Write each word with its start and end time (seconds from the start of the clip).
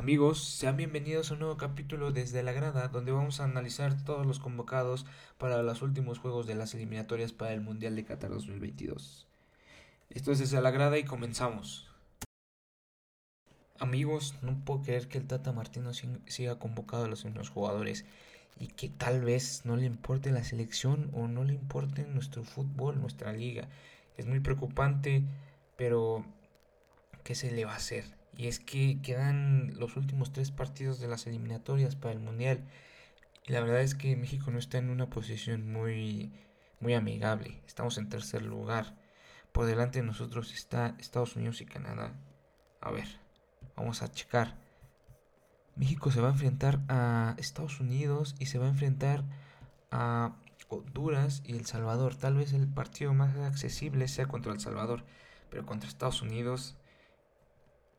Amigos, 0.00 0.42
sean 0.42 0.78
bienvenidos 0.78 1.30
a 1.30 1.34
un 1.34 1.40
nuevo 1.40 1.58
capítulo 1.58 2.10
desde 2.10 2.42
la 2.42 2.52
grada 2.52 2.88
donde 2.88 3.12
vamos 3.12 3.38
a 3.38 3.44
analizar 3.44 4.02
todos 4.02 4.24
los 4.24 4.38
convocados 4.38 5.04
para 5.36 5.62
los 5.62 5.82
últimos 5.82 6.18
juegos 6.18 6.46
de 6.46 6.54
las 6.54 6.72
eliminatorias 6.72 7.34
para 7.34 7.52
el 7.52 7.60
Mundial 7.60 7.94
de 7.96 8.06
Qatar 8.06 8.30
2022. 8.30 9.26
Esto 10.08 10.32
es 10.32 10.38
desde 10.38 10.62
la 10.62 10.70
grada 10.70 10.96
y 10.96 11.04
comenzamos. 11.04 11.86
Amigos, 13.78 14.36
no 14.40 14.64
puedo 14.64 14.80
creer 14.80 15.06
que 15.06 15.18
el 15.18 15.26
Tata 15.26 15.52
Martino 15.52 15.92
siga 15.92 16.58
convocado 16.58 17.04
a 17.04 17.08
los 17.08 17.26
mismos 17.26 17.50
jugadores 17.50 18.06
y 18.58 18.68
que 18.68 18.88
tal 18.88 19.22
vez 19.22 19.66
no 19.66 19.76
le 19.76 19.84
importe 19.84 20.30
la 20.30 20.44
selección 20.44 21.10
o 21.12 21.28
no 21.28 21.44
le 21.44 21.52
importe 21.52 22.06
nuestro 22.06 22.42
fútbol, 22.42 23.02
nuestra 23.02 23.34
liga. 23.34 23.68
Es 24.16 24.24
muy 24.24 24.40
preocupante, 24.40 25.24
pero 25.76 26.24
¿qué 27.22 27.34
se 27.34 27.50
le 27.50 27.66
va 27.66 27.74
a 27.74 27.76
hacer? 27.76 28.19
Y 28.40 28.46
es 28.46 28.58
que 28.58 29.02
quedan 29.02 29.78
los 29.78 29.98
últimos 29.98 30.32
tres 30.32 30.50
partidos 30.50 30.98
de 30.98 31.08
las 31.08 31.26
eliminatorias 31.26 31.94
para 31.94 32.14
el 32.14 32.20
Mundial. 32.20 32.64
Y 33.46 33.52
la 33.52 33.60
verdad 33.60 33.82
es 33.82 33.94
que 33.94 34.16
México 34.16 34.50
no 34.50 34.58
está 34.58 34.78
en 34.78 34.88
una 34.88 35.10
posición 35.10 35.70
muy, 35.70 36.32
muy 36.80 36.94
amigable. 36.94 37.60
Estamos 37.66 37.98
en 37.98 38.08
tercer 38.08 38.40
lugar. 38.40 38.96
Por 39.52 39.66
delante 39.66 40.00
de 40.00 40.06
nosotros 40.06 40.54
está 40.54 40.96
Estados 40.98 41.36
Unidos 41.36 41.60
y 41.60 41.66
Canadá. 41.66 42.14
A 42.80 42.90
ver, 42.90 43.08
vamos 43.76 44.00
a 44.00 44.10
checar. 44.10 44.56
México 45.76 46.10
se 46.10 46.22
va 46.22 46.28
a 46.28 46.32
enfrentar 46.32 46.80
a 46.88 47.34
Estados 47.36 47.78
Unidos 47.78 48.36
y 48.38 48.46
se 48.46 48.58
va 48.58 48.64
a 48.64 48.70
enfrentar 48.70 49.22
a 49.90 50.34
Honduras 50.70 51.42
y 51.44 51.56
El 51.56 51.66
Salvador. 51.66 52.16
Tal 52.16 52.36
vez 52.36 52.54
el 52.54 52.68
partido 52.68 53.12
más 53.12 53.36
accesible 53.36 54.08
sea 54.08 54.28
contra 54.28 54.54
El 54.54 54.60
Salvador, 54.60 55.04
pero 55.50 55.66
contra 55.66 55.90
Estados 55.90 56.22
Unidos 56.22 56.79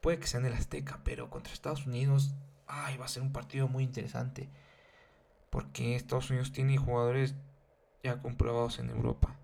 puede 0.01 0.19
que 0.19 0.27
sea 0.27 0.39
en 0.39 0.47
el 0.47 0.53
Azteca, 0.53 0.99
pero 1.03 1.29
contra 1.29 1.53
Estados 1.53 1.85
Unidos, 1.85 2.33
ay, 2.67 2.97
va 2.97 3.05
a 3.05 3.09
ser 3.09 3.23
un 3.23 3.31
partido 3.31 3.67
muy 3.67 3.83
interesante. 3.83 4.49
Porque 5.49 5.95
Estados 5.95 6.29
Unidos 6.29 6.51
tiene 6.51 6.77
jugadores 6.77 7.35
ya 8.03 8.21
comprobados 8.21 8.79
en 8.79 8.89
Europa. 8.89 9.35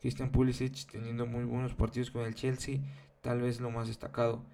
Christian 0.00 0.30
Pulisic 0.30 0.86
teniendo 0.90 1.26
muy 1.26 1.44
buenos 1.44 1.74
partidos 1.74 2.10
con 2.10 2.22
el 2.24 2.34
Chelsea, 2.34 2.78
tal 3.20 3.40
vez 3.40 3.60
lo 3.60 3.70
más 3.70 3.88
destacado. 3.88 4.44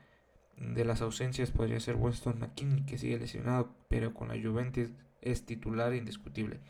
De 0.57 0.85
las 0.85 1.01
ausencias 1.01 1.51
podría 1.51 1.81
ser 1.81 1.97
Weston 1.97 2.39
McKinney, 2.39 2.85
que 2.85 2.99
sigue 2.99 3.19
lesionado, 3.19 3.75
pero 3.89 4.15
con 4.15 4.29
la 4.29 4.41
Juventus 4.41 4.91
es 5.23 5.47
titular 5.47 5.95
indiscutible. 5.95 6.61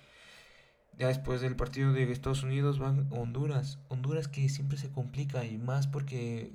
Ya 0.99 1.09
después 1.09 1.41
del 1.41 1.57
partido 1.57 1.93
de 1.93 2.11
Estados 2.11 2.43
Unidos 2.43 2.79
van 2.79 3.09
Honduras. 3.11 3.79
Honduras 3.89 4.29
que 4.29 4.49
siempre 4.49 4.77
se 4.77 4.91
complica 4.91 5.45
y 5.45 5.57
más 5.57 5.87
porque 5.87 6.53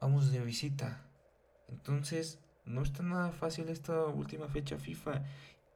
vamos 0.00 0.32
de 0.32 0.40
visita. 0.40 1.05
Entonces, 1.68 2.38
no 2.64 2.82
está 2.82 3.02
nada 3.02 3.32
fácil 3.32 3.68
esta 3.68 4.06
última 4.06 4.48
fecha 4.48 4.78
FIFA 4.78 5.22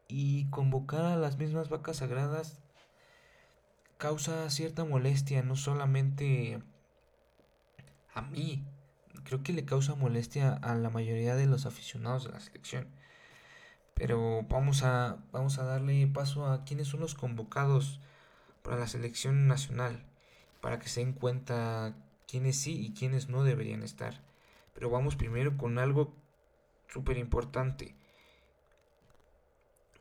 y 0.09 0.47
convocar 0.51 1.05
a 1.05 1.17
las 1.17 1.39
mismas 1.39 1.69
vacas 1.69 1.99
sagradas 1.99 2.59
causa 4.01 4.49
cierta 4.49 4.85
molestia, 4.85 5.43
no 5.43 5.57
solamente 5.57 6.63
a 8.15 8.23
mí, 8.23 8.65
creo 9.25 9.43
que 9.43 9.53
le 9.53 9.67
causa 9.67 9.95
molestia 9.95 10.55
a 10.55 10.75
la 10.75 10.91
mayoría 10.91 11.37
de 11.37 11.47
los 11.47 11.67
aficionados 11.67 12.25
de 12.25 12.33
la 12.33 12.41
selección. 12.41 12.89
Pero 13.95 14.43
vamos 14.49 14.83
a, 14.83 15.19
vamos 15.33 15.59
a 15.59 15.65
darle 15.65 16.07
paso 16.07 16.47
a 16.47 16.65
quiénes 16.65 16.89
son 16.89 17.01
los 17.01 17.15
convocados 17.15 18.01
para 18.63 18.79
la 18.79 18.89
selección 18.89 19.47
nacional, 19.47 20.03
para 20.63 20.79
que 20.79 20.89
se 20.89 21.01
den 21.01 21.13
cuenta 21.13 21.95
quiénes 22.27 22.57
sí 22.57 22.81
y 22.81 22.95
quiénes 22.95 23.29
no 23.29 23.45
deberían 23.45 23.83
estar. 23.83 24.23
Pero 24.75 24.91
vamos 24.91 25.17
primero 25.17 25.57
con 25.57 25.79
algo 25.79 26.15
súper 26.89 27.19
importante. 27.19 27.95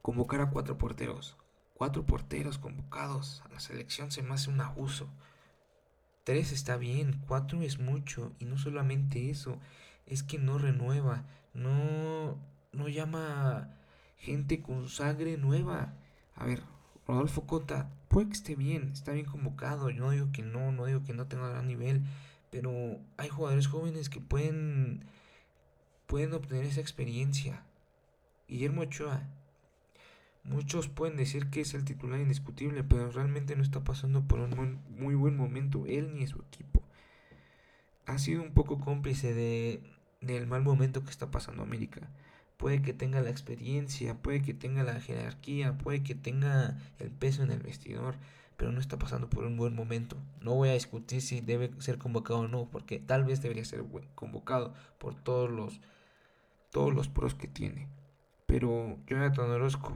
Convocar 0.02 0.42
a 0.42 0.50
cuatro 0.50 0.78
porteros. 0.78 1.38
Cuatro 1.74 2.06
porteros 2.06 2.58
convocados 2.58 3.42
a 3.46 3.50
la 3.50 3.60
selección 3.60 4.12
se 4.12 4.22
me 4.22 4.34
hace 4.34 4.50
un 4.50 4.62
abuso. 4.62 5.08
Tres 6.24 6.52
está 6.52 6.78
bien, 6.78 7.24
cuatro 7.28 7.62
es 7.62 7.80
mucho. 7.80 8.34
Y 8.40 8.46
no 8.46 8.58
solamente 8.58 9.30
eso, 9.30 9.60
es 10.06 10.24
que 10.24 10.38
no 10.38 10.58
renueva, 10.58 11.24
no, 11.54 12.38
no 12.72 12.88
llama 12.88 13.76
gente 14.18 14.62
con 14.62 14.90
sangre 14.90 15.38
nueva. 15.38 15.94
A 16.36 16.46
ver, 16.46 16.64
Rodolfo 17.08 17.48
Cota, 17.48 17.90
puede 18.08 18.28
que 18.28 18.34
esté 18.34 18.56
bien, 18.56 18.92
está 18.94 19.14
bien 19.14 19.26
convocado. 19.26 19.90
Yo 19.90 20.04
no 20.04 20.12
digo 20.12 20.32
que 20.32 20.42
no, 20.42 20.72
no 20.72 20.86
digo 20.86 21.04
que 21.04 21.14
no 21.14 21.28
tenga 21.28 21.50
gran 21.50 21.68
nivel 21.68 22.04
pero 22.50 23.00
hay 23.18 23.30
jugadores 23.30 23.68
jóvenes 23.68 24.10
que 24.10 24.20
pueden, 24.20 25.06
pueden 26.08 26.34
obtener 26.34 26.66
esa 26.66 26.82
experiencia. 26.82 27.64
Guillermo 28.48 28.82
Ochoa, 28.82 29.28
muchos 30.44 30.88
pueden 30.88 31.18
decir 31.18 31.50
que 31.50 31.62
es 31.62 31.74
el 31.74 31.86
titular 31.86 32.20
indiscutible, 32.20 32.84
pero 32.84 33.12
realmente 33.12 33.56
no 33.56 33.64
está 33.64 33.84
pasando 33.84 34.28
por 34.28 34.40
un 34.40 34.80
muy 34.90 35.16
buen 35.16 35.38
momento 35.38 35.86
él 35.86 36.16
ni 36.16 36.26
su 36.28 36.40
equipo. 36.40 36.84
Ha 38.06 38.18
sido 38.18 38.42
un 38.42 38.54
poco 38.54 38.80
cómplice 38.80 39.34
de, 39.34 39.84
del 40.22 40.48
mal 40.48 40.64
momento 40.64 41.04
que 41.04 41.12
está 41.12 41.30
pasando 41.30 41.62
América. 41.62 42.10
Puede 42.58 42.82
que 42.82 42.94
tenga 42.94 43.22
la 43.22 43.30
experiencia, 43.30 44.16
puede 44.16 44.42
que 44.42 44.54
tenga 44.54 44.84
la 44.84 45.00
jerarquía, 45.00 45.78
puede 45.78 46.04
que 46.04 46.16
tenga 46.16 46.78
el 46.98 47.10
peso 47.12 47.44
en 47.44 47.52
el 47.52 47.62
vestidor, 47.62 48.16
pero 48.60 48.74
no 48.74 48.82
está 48.82 49.00
pasando 49.00 49.30
por 49.30 49.46
un 49.46 49.56
buen 49.56 49.74
momento. 49.74 50.18
No 50.42 50.54
voy 50.54 50.68
a 50.68 50.74
discutir 50.74 51.22
si 51.22 51.40
debe 51.40 51.72
ser 51.80 51.98
convocado 51.98 52.42
o 52.42 52.48
no, 52.50 52.66
porque 52.70 53.00
tal 53.00 53.24
vez 53.24 53.42
debería 53.42 53.64
ser 53.64 53.86
convocado 54.16 54.74
por 54.98 55.16
todos 55.16 55.50
los 55.50 55.80
todos 56.70 56.94
los 56.94 57.08
pros 57.08 57.34
que 57.34 57.48
tiene. 57.48 57.88
Pero 58.48 58.98
Jonathan 59.08 59.50
Orozco, 59.50 59.94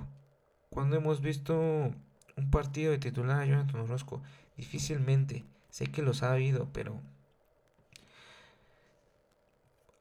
cuando 0.70 0.96
hemos 0.96 1.20
visto 1.20 1.54
un 1.56 2.52
partido 2.52 2.94
de 2.94 3.00
titular 3.00 3.42
a 3.42 3.46
Jonathan 3.46 3.82
Orozco, 3.82 4.22
difícilmente, 4.56 5.44
sé 5.70 5.88
que 5.88 6.02
los 6.02 6.24
ha 6.24 6.32
habido, 6.32 6.70
pero 6.72 7.02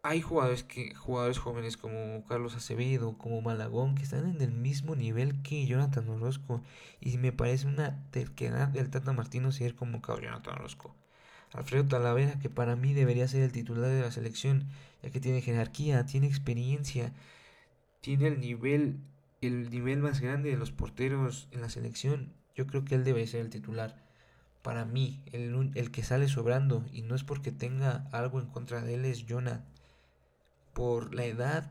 hay 0.04 0.20
jugadores 0.20 0.64
que 0.64 0.94
jugadores 0.94 1.38
jóvenes 1.38 1.76
como 1.76 2.24
Carlos 2.26 2.56
Acevedo, 2.56 3.16
como 3.18 3.40
Malagón 3.40 3.94
que 3.94 4.02
están 4.02 4.28
en 4.28 4.40
el 4.40 4.50
mismo 4.50 4.96
nivel 4.96 5.42
que 5.42 5.64
Jonathan 5.66 6.08
Orozco 6.08 6.60
y 7.00 7.18
me 7.18 7.32
parece 7.32 7.68
una 7.68 8.10
terquedad 8.10 8.68
del 8.68 8.90
Tata 8.90 9.12
Martino 9.12 9.52
seguir 9.52 9.76
convocado 9.76 10.18
a 10.18 10.22
Jonathan 10.22 10.58
Orozco. 10.58 10.94
Alfredo 11.52 11.86
Talavera 11.86 12.38
que 12.40 12.50
para 12.50 12.74
mí 12.76 12.94
debería 12.94 13.28
ser 13.28 13.42
el 13.42 13.52
titular 13.52 13.90
de 13.90 14.00
la 14.02 14.10
selección 14.10 14.68
ya 15.02 15.10
que 15.10 15.20
tiene 15.20 15.40
jerarquía, 15.40 16.04
tiene 16.06 16.26
experiencia, 16.26 17.12
tiene 18.00 18.28
el 18.28 18.40
nivel 18.40 18.98
el 19.40 19.70
nivel 19.70 20.00
más 20.00 20.20
grande 20.20 20.50
de 20.50 20.56
los 20.56 20.72
porteros 20.72 21.48
en 21.52 21.60
la 21.62 21.70
selección. 21.70 22.32
Yo 22.56 22.66
creo 22.66 22.84
que 22.84 22.94
él 22.96 23.04
debe 23.04 23.26
ser 23.26 23.40
el 23.40 23.50
titular. 23.50 23.96
Para 24.62 24.84
mí, 24.84 25.20
el, 25.32 25.72
el 25.74 25.90
que 25.90 26.04
sale 26.04 26.28
sobrando, 26.28 26.84
y 26.92 27.02
no 27.02 27.16
es 27.16 27.24
porque 27.24 27.50
tenga 27.50 28.08
algo 28.12 28.40
en 28.40 28.46
contra 28.46 28.82
de 28.82 28.94
él, 28.94 29.04
es 29.04 29.26
Jonathan 29.26 29.71
por 30.72 31.14
la 31.14 31.24
edad 31.24 31.70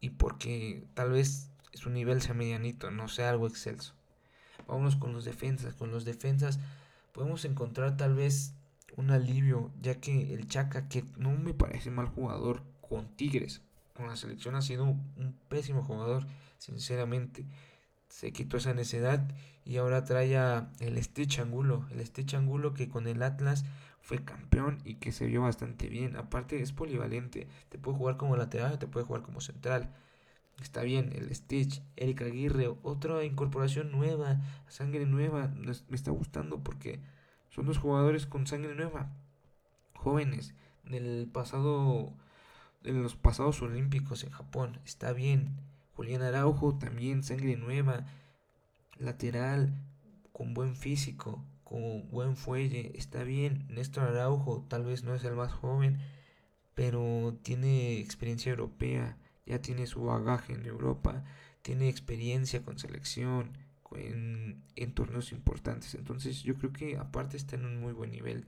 y 0.00 0.10
porque 0.10 0.84
tal 0.94 1.10
vez 1.12 1.50
su 1.74 1.90
nivel 1.90 2.22
sea 2.22 2.34
medianito, 2.34 2.90
no 2.90 3.08
sea 3.08 3.30
algo 3.30 3.46
excelso. 3.46 3.94
Vámonos 4.66 4.96
con 4.96 5.12
los 5.12 5.24
defensas. 5.24 5.74
Con 5.74 5.90
los 5.90 6.04
defensas 6.04 6.58
podemos 7.12 7.44
encontrar 7.44 7.96
tal 7.96 8.14
vez 8.14 8.54
un 8.96 9.10
alivio, 9.10 9.70
ya 9.80 10.00
que 10.00 10.34
el 10.34 10.48
Chaca, 10.48 10.88
que 10.88 11.04
no 11.16 11.32
me 11.32 11.54
parece 11.54 11.90
mal 11.90 12.06
jugador 12.06 12.62
con 12.80 13.08
Tigres, 13.16 13.62
con 13.94 14.06
la 14.08 14.16
selección 14.16 14.54
ha 14.54 14.62
sido 14.62 14.84
un 14.84 15.36
pésimo 15.48 15.82
jugador, 15.82 16.26
sinceramente. 16.58 17.46
Se 18.08 18.32
quitó 18.32 18.56
esa 18.56 18.74
necedad 18.74 19.28
y 19.64 19.76
ahora 19.76 20.04
trae 20.04 20.36
a 20.36 20.70
el 20.80 21.02
Stitch 21.02 21.38
Angulo. 21.38 21.86
El 21.90 22.04
Stitch 22.04 22.34
Angulo 22.34 22.74
que 22.74 22.88
con 22.88 23.06
el 23.06 23.22
Atlas 23.22 23.64
fue 24.00 24.24
campeón 24.24 24.78
y 24.84 24.94
que 24.96 25.12
se 25.12 25.26
vio 25.26 25.42
bastante 25.42 25.88
bien. 25.88 26.16
Aparte 26.16 26.60
es 26.60 26.72
polivalente, 26.72 27.48
te 27.68 27.78
puede 27.78 27.96
jugar 27.96 28.16
como 28.16 28.36
lateral, 28.36 28.78
te 28.78 28.86
puede 28.86 29.06
jugar 29.06 29.22
como 29.22 29.40
central. 29.40 29.94
Está 30.60 30.82
bien, 30.82 31.12
el 31.14 31.34
Stitch, 31.34 31.82
Erika 31.96 32.26
Aguirre, 32.26 32.68
otra 32.82 33.24
incorporación 33.24 33.90
nueva, 33.92 34.40
sangre 34.68 35.06
nueva, 35.06 35.48
me 35.48 35.96
está 35.96 36.10
gustando 36.10 36.62
porque 36.62 37.00
son 37.48 37.66
dos 37.66 37.78
jugadores 37.78 38.26
con 38.26 38.46
sangre 38.46 38.74
nueva, 38.74 39.10
jóvenes, 39.94 40.54
del 40.84 41.28
pasado, 41.32 42.12
de 42.82 42.92
los 42.92 43.16
pasados 43.16 43.62
olímpicos 43.62 44.22
en 44.24 44.30
Japón, 44.30 44.80
está 44.84 45.12
bien. 45.12 45.56
Julián 45.94 46.22
Araujo 46.22 46.76
también, 46.78 47.22
sangre 47.22 47.56
nueva, 47.56 48.06
lateral, 48.98 49.74
con 50.32 50.54
buen 50.54 50.76
físico, 50.76 51.44
con 51.70 52.10
buen 52.10 52.36
fuelle, 52.36 52.90
está 52.96 53.22
bien. 53.22 53.64
Néstor 53.68 54.02
Araujo 54.08 54.66
tal 54.68 54.84
vez 54.84 55.04
no 55.04 55.14
es 55.14 55.22
el 55.22 55.36
más 55.36 55.52
joven, 55.52 56.00
pero 56.74 57.38
tiene 57.42 58.00
experiencia 58.00 58.50
europea, 58.50 59.16
ya 59.46 59.62
tiene 59.62 59.86
su 59.86 60.02
bagaje 60.02 60.54
en 60.54 60.66
Europa, 60.66 61.22
tiene 61.62 61.88
experiencia 61.88 62.64
con 62.64 62.76
selección, 62.80 63.56
en, 63.92 64.64
torneos 64.94 65.30
importantes. 65.30 65.94
Entonces 65.94 66.42
yo 66.42 66.56
creo 66.56 66.72
que 66.72 66.96
aparte 66.96 67.36
está 67.36 67.54
en 67.54 67.64
un 67.64 67.80
muy 67.80 67.92
buen 67.92 68.10
nivel, 68.10 68.46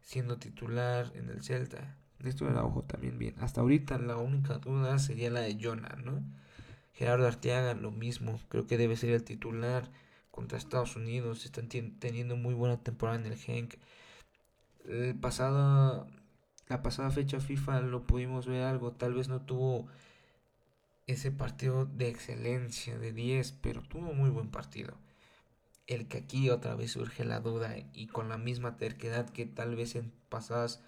siendo 0.00 0.38
titular 0.38 1.12
en 1.14 1.28
el 1.28 1.42
Celta. 1.42 1.98
Néstor 2.20 2.52
Araujo 2.52 2.84
también 2.84 3.18
bien. 3.18 3.34
Hasta 3.40 3.60
ahorita 3.60 3.98
la 3.98 4.16
única 4.16 4.56
duda 4.56 4.98
sería 4.98 5.28
la 5.28 5.40
de 5.40 5.58
Jonah, 5.60 5.96
¿no? 6.02 6.24
Gerardo 6.94 7.26
Arteaga, 7.26 7.74
lo 7.74 7.90
mismo. 7.90 8.40
Creo 8.48 8.66
que 8.66 8.78
debe 8.78 8.96
ser 8.96 9.10
el 9.10 9.24
titular 9.24 9.90
contra 10.32 10.58
Estados 10.58 10.96
Unidos. 10.96 11.44
Están 11.44 11.68
teniendo 11.68 12.36
muy 12.36 12.54
buena 12.54 12.82
temporada 12.82 13.20
en 13.20 13.26
el 13.26 13.36
Genk. 13.38 13.74
El 14.84 15.14
pasado, 15.14 16.08
la 16.68 16.82
pasada 16.82 17.10
fecha 17.12 17.38
FIFA 17.38 17.82
lo 17.82 18.04
pudimos 18.04 18.48
ver 18.48 18.64
algo. 18.64 18.90
Tal 18.90 19.14
vez 19.14 19.28
no 19.28 19.42
tuvo 19.42 19.86
ese 21.06 21.30
partido 21.30 21.86
de 21.86 22.08
excelencia 22.08 22.98
de 22.98 23.12
10, 23.12 23.52
pero 23.60 23.82
tuvo 23.82 24.12
muy 24.12 24.30
buen 24.30 24.50
partido. 24.50 24.98
El 25.86 26.08
que 26.08 26.18
aquí 26.18 26.50
otra 26.50 26.74
vez 26.74 26.92
surge 26.92 27.24
la 27.24 27.40
duda 27.40 27.76
y 27.92 28.06
con 28.06 28.28
la 28.28 28.38
misma 28.38 28.76
terquedad 28.76 29.28
que 29.28 29.46
tal 29.46 29.76
vez 29.76 29.94
en 29.94 30.12
pasadas 30.28 30.82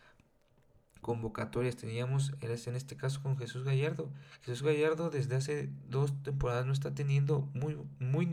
convocatorias 1.01 1.77
teníamos, 1.77 2.33
eres 2.41 2.67
en 2.67 2.77
este 2.77 2.97
caso 2.97 3.23
con 3.23 3.37
Jesús 3.37 3.65
Gallardo. 3.65 4.11
Jesús 4.41 4.63
Gallardo 4.63 5.11
desde 5.11 5.37
hace 5.37 5.69
dos 5.89 6.23
temporadas 6.23 6.65
no 6.65 6.73
está 6.73 6.95
teniendo 6.95 7.51
muy, 7.53 7.77
muy 7.99 8.25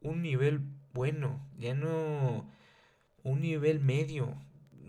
un 0.00 0.22
nivel 0.22 0.60
bueno, 0.92 1.46
ya 1.58 1.74
no 1.74 2.48
un 3.22 3.40
nivel 3.40 3.80
medio, 3.80 4.34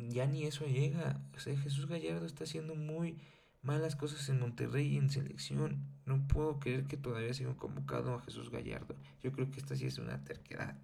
ya 0.09 0.27
ni 0.27 0.43
eso 0.43 0.65
llega. 0.65 1.19
O 1.35 1.39
sea, 1.39 1.57
Jesús 1.57 1.87
Gallardo 1.87 2.25
está 2.25 2.43
haciendo 2.43 2.75
muy 2.75 3.17
malas 3.61 3.95
cosas 3.95 4.29
en 4.29 4.39
Monterrey 4.39 4.87
y 4.87 4.97
en 4.97 5.09
selección. 5.09 5.85
No 6.05 6.25
puedo 6.27 6.59
creer 6.59 6.85
que 6.85 6.97
todavía 6.97 7.33
siga 7.33 7.55
convocado 7.57 8.15
a 8.15 8.21
Jesús 8.21 8.49
Gallardo. 8.49 8.95
Yo 9.21 9.31
creo 9.31 9.51
que 9.51 9.59
esta 9.59 9.75
sí 9.75 9.85
es 9.85 9.97
una 9.97 10.23
terquedad. 10.23 10.77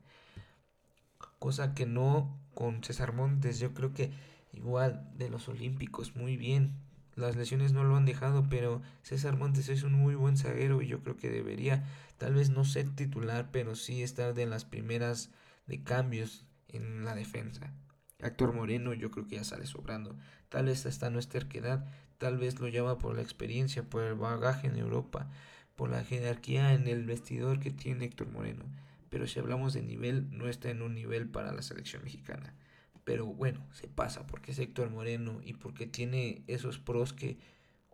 Cosa 1.40 1.74
que 1.74 1.86
no 1.86 2.38
con 2.54 2.84
César 2.84 3.14
Montes. 3.14 3.60
Yo 3.60 3.74
creo 3.74 3.94
que 3.94 4.12
igual 4.52 5.10
de 5.16 5.30
los 5.30 5.48
Olímpicos, 5.48 6.16
muy 6.16 6.38
bien. 6.38 6.74
Las 7.16 7.36
lesiones 7.36 7.74
no 7.74 7.84
lo 7.84 7.96
han 7.96 8.06
dejado, 8.06 8.48
pero 8.50 8.82
César 9.04 9.38
Montes 9.38 9.70
es 9.70 9.84
un 9.84 9.94
muy 9.94 10.16
buen 10.16 10.38
zaguero 10.38 10.82
y 10.82 10.88
yo 10.88 11.02
creo 11.02 11.16
que 11.16 11.30
debería, 11.30 11.84
tal 12.18 12.34
vez 12.34 12.50
no 12.50 12.66
ser 12.66 12.90
titular, 12.90 13.50
pero 13.52 13.76
sí 13.76 14.02
estar 14.02 14.34
de 14.34 14.46
las 14.46 14.66
primeras 14.66 15.30
de 15.68 15.84
cambios 15.84 16.46
en 16.68 17.06
la 17.06 17.14
defensa. 17.14 17.72
Héctor 18.20 18.54
Moreno 18.54 18.94
yo 18.94 19.12
creo 19.12 19.28
que 19.28 19.36
ya 19.36 19.44
sale 19.44 19.68
sobrando. 19.68 20.16
Tal 20.50 20.66
vez 20.66 20.86
hasta 20.86 21.10
no 21.10 21.20
es 21.20 21.28
terquedad, 21.28 21.86
tal 22.18 22.38
vez 22.38 22.60
lo 22.60 22.68
llama 22.68 22.98
por 22.98 23.16
la 23.16 23.22
experiencia, 23.22 23.84
por 23.84 24.04
el 24.04 24.16
bagaje 24.16 24.68
en 24.68 24.78
Europa, 24.78 25.30
por 25.76 25.90
la 25.90 26.04
jerarquía 26.04 26.74
en 26.74 26.88
el 26.88 27.06
vestidor 27.06 27.60
que 27.60 27.72
tiene 27.72 28.06
Héctor 28.06 28.30
Moreno. 28.30 28.66
Pero 29.10 29.28
si 29.28 29.40
hablamos 29.40 29.74
de 29.74 29.84
nivel, 29.84 30.28
no 30.32 30.48
está 30.48 30.72
en 30.72 30.82
un 30.82 30.96
nivel 30.96 31.28
para 31.28 31.52
la 31.52 31.62
selección 31.62 32.04
mexicana. 32.04 32.56
Pero 33.04 33.26
bueno, 33.26 33.66
se 33.74 33.88
pasa 33.88 34.26
porque 34.28 34.52
es 34.52 34.60
Héctor 34.60 34.90
Moreno 34.90 35.42
y 35.44 35.54
porque 35.54 35.88
tiene 35.88 36.44
esos 36.48 36.80
pros 36.80 37.14
que 37.14 37.38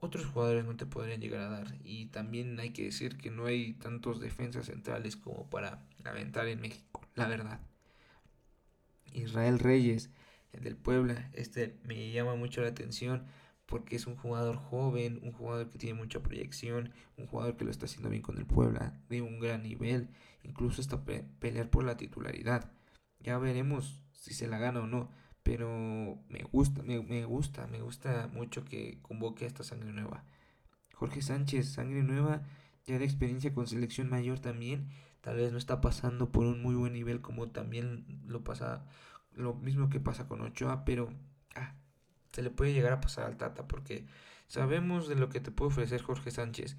otros 0.01 0.25
jugadores 0.25 0.65
no 0.65 0.75
te 0.75 0.85
podrían 0.85 1.21
llegar 1.21 1.41
a 1.41 1.50
dar. 1.50 1.75
Y 1.83 2.07
también 2.07 2.59
hay 2.59 2.71
que 2.71 2.85
decir 2.85 3.17
que 3.17 3.31
no 3.31 3.45
hay 3.45 3.73
tantos 3.73 4.19
defensas 4.19 4.67
centrales 4.67 5.15
como 5.15 5.50
para 5.50 5.83
aventar 6.06 6.47
en 6.47 6.61
México, 6.61 7.01
la 7.15 7.27
verdad. 7.27 7.59
Israel 9.13 9.59
Reyes, 9.59 10.09
el 10.53 10.63
del 10.63 10.75
Puebla, 10.75 11.29
este 11.33 11.75
me 11.83 12.12
llama 12.12 12.35
mucho 12.35 12.62
la 12.62 12.69
atención 12.69 13.25
porque 13.65 13.95
es 13.95 14.07
un 14.07 14.15
jugador 14.15 14.55
joven, 14.55 15.19
un 15.21 15.31
jugador 15.31 15.69
que 15.69 15.77
tiene 15.77 16.00
mucha 16.00 16.21
proyección, 16.21 16.91
un 17.17 17.27
jugador 17.27 17.55
que 17.55 17.65
lo 17.65 17.71
está 17.71 17.85
haciendo 17.85 18.09
bien 18.09 18.23
con 18.23 18.38
el 18.38 18.45
Puebla, 18.45 19.00
de 19.09 19.21
un 19.21 19.39
gran 19.39 19.62
nivel, 19.62 20.09
incluso 20.44 20.81
hasta 20.81 21.03
pelear 21.39 21.69
por 21.69 21.83
la 21.83 21.95
titularidad. 21.95 22.71
Ya 23.19 23.38
veremos 23.38 24.01
si 24.19 24.33
se 24.33 24.48
la 24.48 24.57
gana 24.57 24.81
o 24.81 24.88
no. 24.88 25.10
Pero 25.44 26.19
me 26.30 26.44
gusta, 26.51 26.83
me, 26.83 26.98
gusta, 27.25 27.68
me 27.68 27.81
gusta 27.81 28.30
mucho 28.33 28.66
que 28.66 29.00
convoque 29.01 29.45
a 29.45 29.48
esta 29.48 29.63
sangre 29.63 29.92
nueva. 29.92 30.24
Jorge 30.94 31.21
Sánchez, 31.21 31.69
sangre 31.69 32.04
nueva, 32.04 32.44
ya 32.86 33.00
de 33.00 33.06
experiencia 33.06 33.54
con 33.54 33.68
selección 33.68 34.10
mayor 34.10 34.39
también. 34.39 34.89
Tal 35.21 35.38
vez 35.38 35.51
no 35.51 35.57
está 35.57 35.81
pasando 35.81 36.31
por 36.31 36.45
un 36.45 36.62
muy 36.62 36.75
buen 36.75 36.94
nivel 36.94 37.21
como 37.21 37.50
también 37.50 38.06
lo 38.27 38.44
pasa, 38.44 38.86
lo 39.33 39.56
mismo 39.56 39.89
que 39.89 40.00
pasa 40.00 40.27
con 40.27 40.42
Ochoa, 40.42 40.86
pero 40.86 41.10
ah, 41.56 41.74
se 42.31 42.42
le 42.42 42.51
puede 42.51 42.74
llegar 42.74 42.94
a 42.94 43.01
pasar 43.01 43.25
al 43.25 43.38
Tata 43.38 43.68
porque 43.68 44.06
sabemos 44.48 45.07
de 45.07 45.15
lo 45.15 45.30
que 45.30 45.39
te 45.39 45.51
puede 45.51 45.69
ofrecer 45.69 46.01
Jorge 46.01 46.31
Sánchez. 46.31 46.77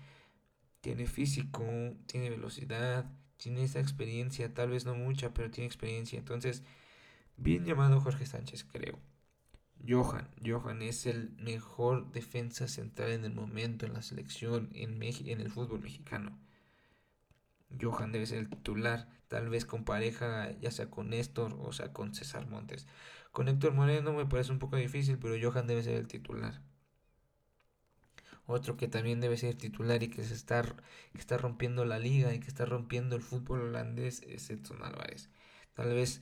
Tiene 0.81 1.07
físico, 1.07 1.65
tiene 2.07 2.31
velocidad, 2.31 3.11
tiene 3.37 3.65
esa 3.65 3.81
experiencia, 3.81 4.53
tal 4.55 4.71
vez 4.71 4.85
no 4.85 4.95
mucha, 4.95 5.35
pero 5.35 5.51
tiene 5.51 5.67
experiencia. 5.67 6.19
Entonces, 6.19 6.63
Bien 7.43 7.65
llamado 7.65 8.03
Jorge 8.03 8.27
Sánchez, 8.27 8.65
creo. 8.71 8.99
Johan, 9.89 10.29
Johan 10.45 10.83
es 10.83 11.07
el 11.07 11.31
mejor 11.39 12.13
defensa 12.13 12.69
central 12.69 13.13
en 13.13 13.25
el 13.25 13.33
momento 13.33 13.87
en 13.87 13.95
la 13.95 14.03
selección 14.03 14.69
en, 14.75 15.03
en 15.03 15.41
el 15.41 15.51
fútbol 15.51 15.81
mexicano. 15.81 16.39
Johan 17.81 18.13
debe 18.13 18.27
ser 18.27 18.41
el 18.41 18.51
titular, 18.51 19.09
tal 19.29 19.49
vez 19.49 19.65
con 19.65 19.87
pareja, 19.87 20.51
ya 20.61 20.71
sea 20.71 20.91
con 20.91 21.09
Néstor 21.09 21.57
o 21.59 21.73
sea 21.73 21.95
con 21.95 22.15
César 22.15 22.47
Montes. 22.47 22.87
Con 23.33 23.49
Héctor 23.49 23.73
Moreno 23.73 24.13
me 24.13 24.27
parece 24.27 24.53
un 24.53 24.59
poco 24.59 24.77
difícil, 24.77 25.19
pero 25.19 25.35
Johan 25.41 25.67
debe 25.67 25.83
ser 25.83 25.97
el 25.97 26.09
titular. 26.09 26.61
Otro 28.45 28.77
que 28.77 28.87
también 28.87 29.21
debe 29.21 29.39
ser 29.39 29.55
titular 29.55 30.03
y 30.03 30.11
que 30.11 30.25
se 30.25 30.35
está, 30.35 30.63
que 30.63 31.19
está 31.19 31.39
rompiendo 31.39 31.87
la 31.87 31.99
liga 31.99 32.35
y 32.35 32.41
que 32.41 32.49
está 32.49 32.67
rompiendo 32.67 33.17
el 33.17 33.23
fútbol 33.23 33.63
holandés 33.63 34.21
es 34.27 34.51
Edson 34.51 34.83
Álvarez. 34.85 35.31
Tal 35.73 35.95
vez 35.95 36.21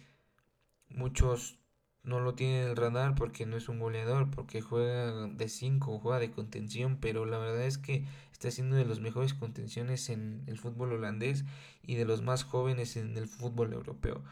Muchos 0.90 1.58
no 2.02 2.20
lo 2.20 2.34
tienen 2.34 2.62
en 2.62 2.70
el 2.70 2.76
radar 2.76 3.14
porque 3.14 3.46
no 3.46 3.56
es 3.56 3.68
un 3.68 3.78
goleador, 3.78 4.30
porque 4.30 4.60
juega 4.62 5.28
de 5.28 5.48
5, 5.48 5.98
juega 5.98 6.18
de 6.18 6.30
contención, 6.30 6.98
pero 7.00 7.26
la 7.26 7.38
verdad 7.38 7.64
es 7.64 7.78
que 7.78 8.04
está 8.32 8.50
siendo 8.50 8.76
de 8.76 8.84
los 8.84 9.00
mejores 9.00 9.34
contenciones 9.34 10.08
en 10.10 10.42
el 10.46 10.58
fútbol 10.58 10.92
holandés 10.92 11.44
y 11.82 11.96
de 11.96 12.04
los 12.04 12.22
más 12.22 12.44
jóvenes 12.44 12.96
en 12.96 13.16
el 13.16 13.28
fútbol 13.28 13.72
europeo. 13.72 14.22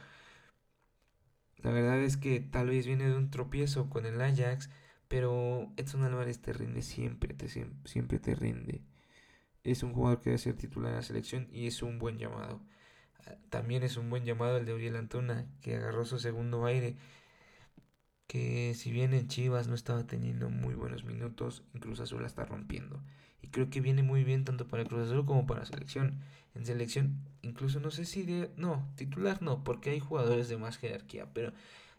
La 1.59 1.71
verdad 1.71 2.01
es 2.01 2.17
que 2.17 2.41
tal 2.41 2.69
vez 2.69 2.87
viene 2.87 3.09
de 3.09 3.17
un 3.17 3.31
tropiezo 3.31 3.91
con 3.91 4.07
el 4.07 4.21
Ajax, 4.21 4.71
pero 5.09 5.73
Edson 5.77 6.03
Álvarez 6.05 6.41
te 6.41 6.53
rinde 6.53 6.83
siempre, 6.83 7.35
te, 7.35 7.49
siempre 7.85 8.19
te 8.19 8.35
rinde. 8.35 8.83
Es 9.65 9.83
un 9.83 9.93
jugador 9.93 10.21
que 10.21 10.31
debe 10.31 10.39
ser 10.39 10.57
titular 10.57 10.91
en 10.93 10.97
la 10.97 11.03
selección 11.03 11.49
y 11.53 11.67
es 11.67 11.83
un 11.83 11.99
buen 11.99 12.19
llamado. 12.19 12.61
También 13.51 13.83
es 13.83 13.97
un 13.97 14.11
buen 14.11 14.25
llamado 14.25 14.57
el 14.57 14.67
de 14.67 14.75
Uriel 14.75 14.97
Antuna, 14.97 15.47
que 15.63 15.77
agarró 15.77 16.05
su 16.05 16.19
segundo 16.19 16.65
aire. 16.67 16.97
Que 18.27 18.75
si 18.75 18.91
bien 18.91 19.15
en 19.15 19.29
Chivas 19.29 19.69
no 19.69 19.75
estaba 19.75 20.07
teniendo 20.07 20.51
muy 20.51 20.75
buenos 20.75 21.05
minutos, 21.05 21.63
en 21.75 21.81
Cruz 21.81 22.01
Azul 22.01 22.23
la 22.23 22.27
está 22.27 22.45
rompiendo. 22.45 23.03
Y 23.43 23.49
creo 23.49 23.71
que 23.71 23.81
viene 23.81 24.03
muy 24.03 24.25
bien 24.25 24.45
tanto 24.45 24.67
para 24.67 24.85
Cruz 24.85 25.09
Azul 25.09 25.25
como 25.25 25.47
para 25.47 25.65
selección. 25.65 26.21
En 26.55 26.67
selección, 26.67 27.17
incluso 27.43 27.81
no 27.81 27.91
sé 27.91 28.05
si 28.05 28.23
de. 28.23 28.51
No, 28.57 28.89
titular 28.97 29.43
no, 29.43 29.63
porque 29.63 29.91
hay 29.91 30.01
jugadores 30.01 30.49
de 30.49 30.57
más 30.57 30.79
jerarquía, 30.79 31.27
pero 31.33 31.53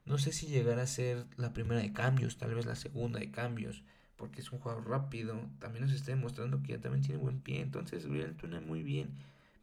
no 0.05 0.17
sé 0.17 0.31
si 0.33 0.47
llegará 0.47 0.83
a 0.83 0.87
ser 0.87 1.25
la 1.37 1.53
primera 1.53 1.81
de 1.81 1.93
cambios, 1.93 2.37
tal 2.37 2.55
vez 2.55 2.65
la 2.65 2.75
segunda 2.75 3.19
de 3.19 3.31
cambios, 3.31 3.83
porque 4.15 4.41
es 4.41 4.51
un 4.51 4.59
jugador 4.59 4.89
rápido. 4.89 5.39
También 5.59 5.85
nos 5.85 5.93
está 5.93 6.11
demostrando 6.11 6.61
que 6.63 6.73
ya 6.73 6.81
también 6.81 7.03
tiene 7.03 7.21
buen 7.21 7.39
pie, 7.39 7.61
entonces 7.61 8.05
Uriel 8.05 8.27
Antuna 8.27 8.61
muy 8.61 8.83
bien 8.83 9.09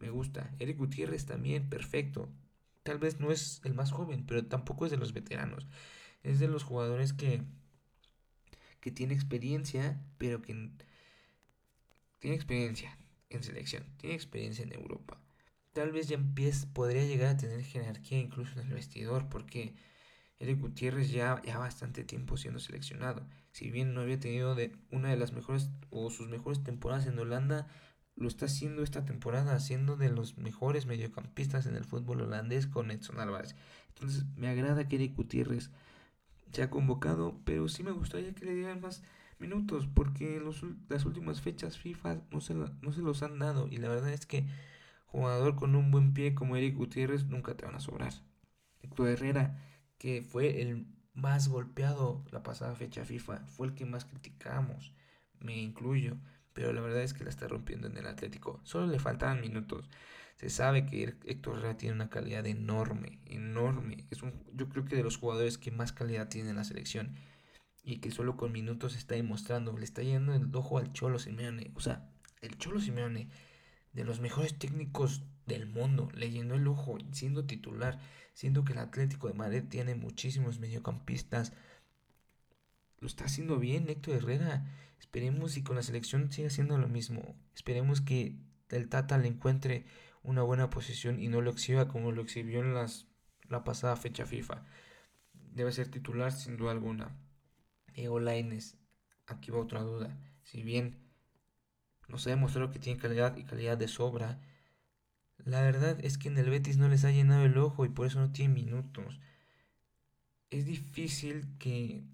me 0.01 0.11
gusta. 0.11 0.55
Eric 0.59 0.79
Gutiérrez 0.79 1.27
también, 1.27 1.69
perfecto. 1.69 2.29
Tal 2.83 2.99
vez 2.99 3.21
no 3.21 3.33
es 3.33 3.61
el 3.65 3.75
más 3.75 3.93
joven, 3.93 4.27
pero 4.27 4.45
tampoco 4.47 4.85
es 4.85 4.91
de 4.91 4.99
los 4.99 5.13
veteranos. 5.13 5.67
Es 6.23 6.39
de 6.39 6.49
los 6.49 6.65
jugadores 6.65 7.13
que, 7.13 7.43
que 8.81 8.91
tiene 8.91 9.15
experiencia, 9.15 10.01
pero 10.19 10.43
que 10.43 10.71
tiene 12.19 12.37
experiencia 12.37 12.97
en 13.31 13.43
selección, 13.43 13.85
tiene 13.99 14.15
experiencia 14.15 14.65
en 14.65 14.73
Europa. 14.73 15.21
Tal 15.73 15.91
vez 15.93 16.09
ya 16.09 16.15
empiece, 16.15 16.67
podría 16.69 17.05
llegar 17.05 17.35
a 17.35 17.37
tener 17.37 17.63
jerarquía 17.63 18.19
incluso 18.19 18.61
en 18.61 18.69
el 18.69 18.75
vestidor, 18.75 19.29
porque 19.29 19.75
Eric 20.39 20.61
Gutiérrez 20.61 21.11
ya, 21.11 21.43
ya 21.45 21.59
bastante 21.59 22.05
tiempo 22.05 22.37
siendo 22.37 22.61
seleccionado. 22.61 23.27
Si 23.51 23.71
bien 23.71 23.95
no 23.95 24.03
había 24.03 24.21
tenido 24.21 24.55
de 24.55 24.77
una 24.91 25.11
de 25.11 25.17
las 25.17 25.33
mejores 25.33 25.71
o 25.91 26.11
sus 26.11 26.29
mejores 26.29 26.63
temporadas 26.63 27.07
en 27.07 27.19
Holanda, 27.19 27.69
lo 28.17 28.29
está 28.29 28.47
haciendo 28.47 28.83
esta 28.83 29.05
temporada, 29.05 29.59
siendo 29.61 29.97
de 29.97 30.11
los 30.11 30.39
mejores 30.39 30.87
mediocampistas 30.87 31.67
en 31.67 31.77
el 31.77 31.85
fútbol 31.85 32.23
holandés 32.23 32.67
con 32.67 32.91
Edson 32.91 33.21
Álvarez. 33.21 33.57
Entonces 33.89 34.25
me 34.37 34.49
agrada 34.49 34.89
que 34.89 34.97
Eric 34.97 35.17
Gutiérrez 35.17 35.71
se 36.53 36.63
ha 36.63 36.71
convocado, 36.71 37.41
pero 37.45 37.69
sí 37.69 37.83
me 37.83 37.91
gustaría 37.91 38.35
que 38.35 38.45
le 38.45 38.55
dieran 38.55 38.81
más 38.81 39.03
minutos, 39.39 39.89
porque 39.93 40.37
en 40.37 40.45
las 40.89 41.05
últimas 41.05 41.41
fechas 41.41 41.79
FIFA 41.79 42.23
no 42.31 42.41
se, 42.41 42.55
no 42.55 42.93
se 42.93 43.01
los 43.01 43.23
han 43.23 43.39
dado, 43.39 43.67
y 43.69 43.79
la 43.79 43.89
verdad 43.89 44.13
es 44.13 44.27
que 44.27 44.47
jugador 45.07 45.57
con 45.57 45.75
un 45.75 45.91
buen 45.91 46.15
pie 46.15 46.35
como 46.35 46.57
Eric 46.57 46.77
Gutiérrez 46.77 47.27
nunca 47.27 47.57
te 47.57 47.67
van 47.67 47.75
a 47.75 47.81
sobrar. 47.81 48.13
Héctor 48.83 49.09
Herrera, 49.09 49.59
que 49.99 50.23
fue 50.23 50.63
el 50.63 50.87
más 51.15 51.49
golpeado 51.49 52.25
la 52.31 52.43
pasada 52.43 52.75
fecha 52.75 53.05
FIFA, 53.05 53.47
fue 53.47 53.67
el 53.67 53.75
que 53.75 53.87
más 53.87 54.05
criticamos, 54.05 54.93
me 55.41 55.57
incluyo 55.59 56.17
pero 56.55 56.73
la 56.73 56.81
verdad 56.81 57.03
es 57.03 57.13
que 57.13 57.25
la 57.25 57.31
está 57.31 57.49
rompiendo 57.49 57.89
en 57.89 57.99
el 57.99 58.07
Atlético. 58.07 58.61
Solo 58.65 58.87
le 58.87 58.99
faltaban 58.99 59.41
minutos. 59.43 59.91
Se 60.37 60.49
sabe 60.51 60.87
que 60.87 61.15
Héctor 61.27 61.59
Herrera 61.59 61.77
tiene 61.77 61.95
una 61.95 62.11
calidad 62.11 62.47
enorme, 62.47 63.21
enorme. 63.27 64.07
Es 64.11 64.23
un, 64.23 64.33
yo 64.53 64.69
creo 64.69 64.85
que 64.85 64.97
de 64.97 65.03
los 65.03 65.17
jugadores 65.19 65.59
que 65.59 65.71
más 65.71 65.93
calidad 65.93 66.29
tiene 66.29 66.51
en 66.51 66.57
la 66.57 66.65
selección. 66.65 67.17
y 67.87 67.99
que 67.99 68.11
solo 68.11 68.37
con 68.37 68.51
minutos 68.53 68.97
está 68.97 69.15
demostrando, 69.15 69.77
le 69.77 69.85
está 69.85 70.03
yendo 70.03 70.35
el 70.35 70.55
ojo 70.57 70.79
al 70.79 70.93
Cholo 70.93 71.19
Simeone. 71.19 71.71
O 71.75 71.81
sea, 71.81 72.09
el 72.41 72.57
Cholo 72.59 72.81
Simeone, 72.81 73.29
de 73.93 74.05
los 74.05 74.21
mejores 74.21 74.59
técnicos 74.59 75.23
del 75.47 75.67
mundo, 75.67 76.09
le 76.15 76.31
llenó 76.31 76.55
el 76.55 76.67
ojo 76.67 76.97
siendo 77.13 77.45
titular, 77.45 77.99
siendo 78.33 78.65
que 78.65 78.73
el 78.73 78.79
Atlético 78.79 79.29
de 79.29 79.35
Madrid 79.35 79.65
tiene 79.69 79.95
muchísimos 79.95 80.59
mediocampistas. 80.61 81.53
Lo 83.01 83.07
está 83.07 83.25
haciendo 83.25 83.59
bien 83.59 83.89
Héctor 83.89 84.17
Herrera. 84.17 84.67
Esperemos 84.99 85.57
y 85.57 85.63
con 85.63 85.77
la 85.77 85.83
selección 85.83 86.31
siga 86.33 86.49
haciendo 86.49 86.79
lo 86.79 86.89
mismo. 86.89 87.37
Esperemos 87.55 88.01
que 88.01 88.37
el 88.71 88.89
Tata 88.89 89.19
le 89.19 89.29
encuentre 89.29 89.85
una 90.23 90.43
buena 90.43 90.71
posición 90.71 91.21
y 91.21 91.29
no 91.29 91.41
lo 91.41 91.51
exhiba 91.51 91.89
como 91.89 92.13
lo 92.13 92.23
exhibió 92.23 92.61
en 92.61 92.75
las, 92.75 93.07
la 93.49 93.63
pasada 93.63 93.97
fecha 93.97 94.25
FIFA. 94.25 94.65
Debe 95.53 95.71
ser 95.71 95.89
titular 95.89 96.33
sin 96.33 96.57
duda 96.57 96.73
alguna. 96.73 97.15
Diego 97.95 98.19
Laines, 98.19 98.77
aquí 99.27 99.51
va 99.51 99.61
otra 99.61 99.83
duda. 99.83 100.19
Si 100.43 100.63
bien 100.63 100.99
nos 102.09 102.27
ha 102.27 102.31
demostrado 102.31 102.71
que 102.71 102.79
tiene 102.79 103.01
calidad 103.01 103.37
y 103.37 103.45
calidad 103.45 103.79
de 103.79 103.89
sobra, 103.89 104.41
la 105.39 105.63
verdad 105.63 105.99
es 106.03 106.19
que 106.19 106.29
en 106.29 106.39
el 106.39 106.51
Betis 106.51 106.79
no 106.79 106.89
les 106.89 107.05
ha 107.05 107.11
llenado 107.11 107.45
el 107.45 107.59
ojo 107.59 107.85
y 107.85 107.89
por 107.89 108.07
eso 108.07 108.19
no 108.19 108.33
tiene 108.33 108.55
minutos. 108.55 109.21
Es 110.51 110.65
difícil 110.65 111.47
que 111.59 112.05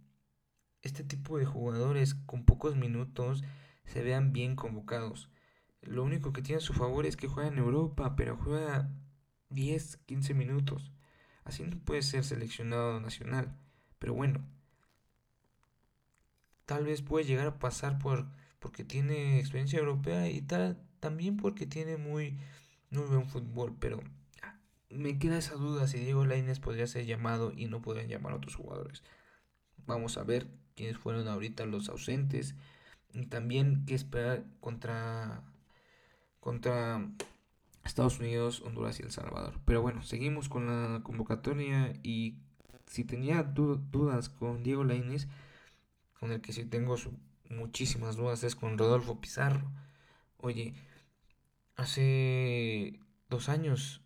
este 0.83 1.05
tipo 1.05 1.39
de 1.39 1.47
jugadores 1.47 2.15
con 2.15 2.45
pocos 2.45 2.77
minutos 2.77 3.45
se 3.85 4.03
vean 4.03 4.33
bien 4.33 4.57
convocados. 4.57 5.31
Lo 5.83 6.05
único 6.05 6.33
que 6.33 6.43
tiene 6.43 6.59
a 6.59 6.65
su 6.65 6.75
favor 6.75 7.07
es 7.07 7.17
que 7.17 7.29
juega 7.29 7.49
en 7.49 7.59
Europa, 7.59 8.15
pero 8.17 8.37
juega 8.37 8.91
10, 9.51 9.99
15 10.07 10.35
minutos. 10.35 10.93
Así 11.45 11.65
no 11.65 11.79
puede 11.79 12.03
ser 12.03 12.25
seleccionado 12.25 13.01
nacional. 13.01 13.57
Pero 13.99 14.15
bueno, 14.15 14.47
tal 16.67 16.85
vez 16.85 17.03
puede 17.03 17.25
llegar 17.25 17.47
a 17.47 17.59
pasar 17.59 17.99
por 17.99 18.29
porque 18.61 18.85
tiene 18.85 19.41
experiencia 19.41 19.79
europea 19.79 20.29
y 20.29 20.43
tal 20.43 20.79
también 21.01 21.39
porque 21.39 21.67
tiene 21.67 21.97
muy 21.97 22.39
muy 22.91 23.05
buen 23.05 23.27
fútbol, 23.27 23.75
pero 23.81 24.01
me 24.91 25.19
queda 25.19 25.39
esa 25.39 25.55
duda 25.55 25.87
si 25.87 25.99
Diego 25.99 26.25
Lainez 26.27 26.61
podría 26.61 26.87
ser 26.87 27.07
llamado 27.07 27.53
y 27.57 27.67
no 27.67 27.81
podrían 27.81 28.09
llamar 28.09 28.33
a 28.33 28.37
otros 28.37 28.57
jugadores. 28.57 29.03
Vamos 29.87 30.19
a 30.19 30.25
ver 30.25 30.49
quiénes 30.81 30.97
fueron 30.97 31.29
ahorita 31.29 31.67
los 31.67 31.91
ausentes 31.91 32.55
y 33.13 33.27
también 33.27 33.85
qué 33.87 33.95
esperar 33.95 34.45
contra 34.61 35.43
contra 36.41 37.07
Estados 37.85 38.19
Unidos, 38.19 38.63
Honduras 38.63 38.99
y 38.99 39.03
El 39.03 39.11
Salvador. 39.11 39.61
Pero 39.67 39.83
bueno, 39.83 40.03
seguimos 40.03 40.49
con 40.49 40.67
la 40.67 41.03
convocatoria 41.03 41.93
y 42.03 42.37
si 42.87 43.05
tenía 43.05 43.43
dudas 43.43 44.31
con 44.31 44.63
Diego 44.63 44.85
Lainez, 44.85 45.29
con 46.19 46.33
el 46.33 46.41
que 46.41 46.55
sí 46.55 46.65
tengo 46.65 46.97
muchísimas 47.51 48.17
dudas 48.17 48.43
es 48.43 48.57
con 48.57 48.79
Rodolfo 48.79 49.21
Pizarro. 49.21 49.71
Oye, 50.39 50.73
hace 51.77 52.99
dos 53.29 53.51
años 53.51 54.01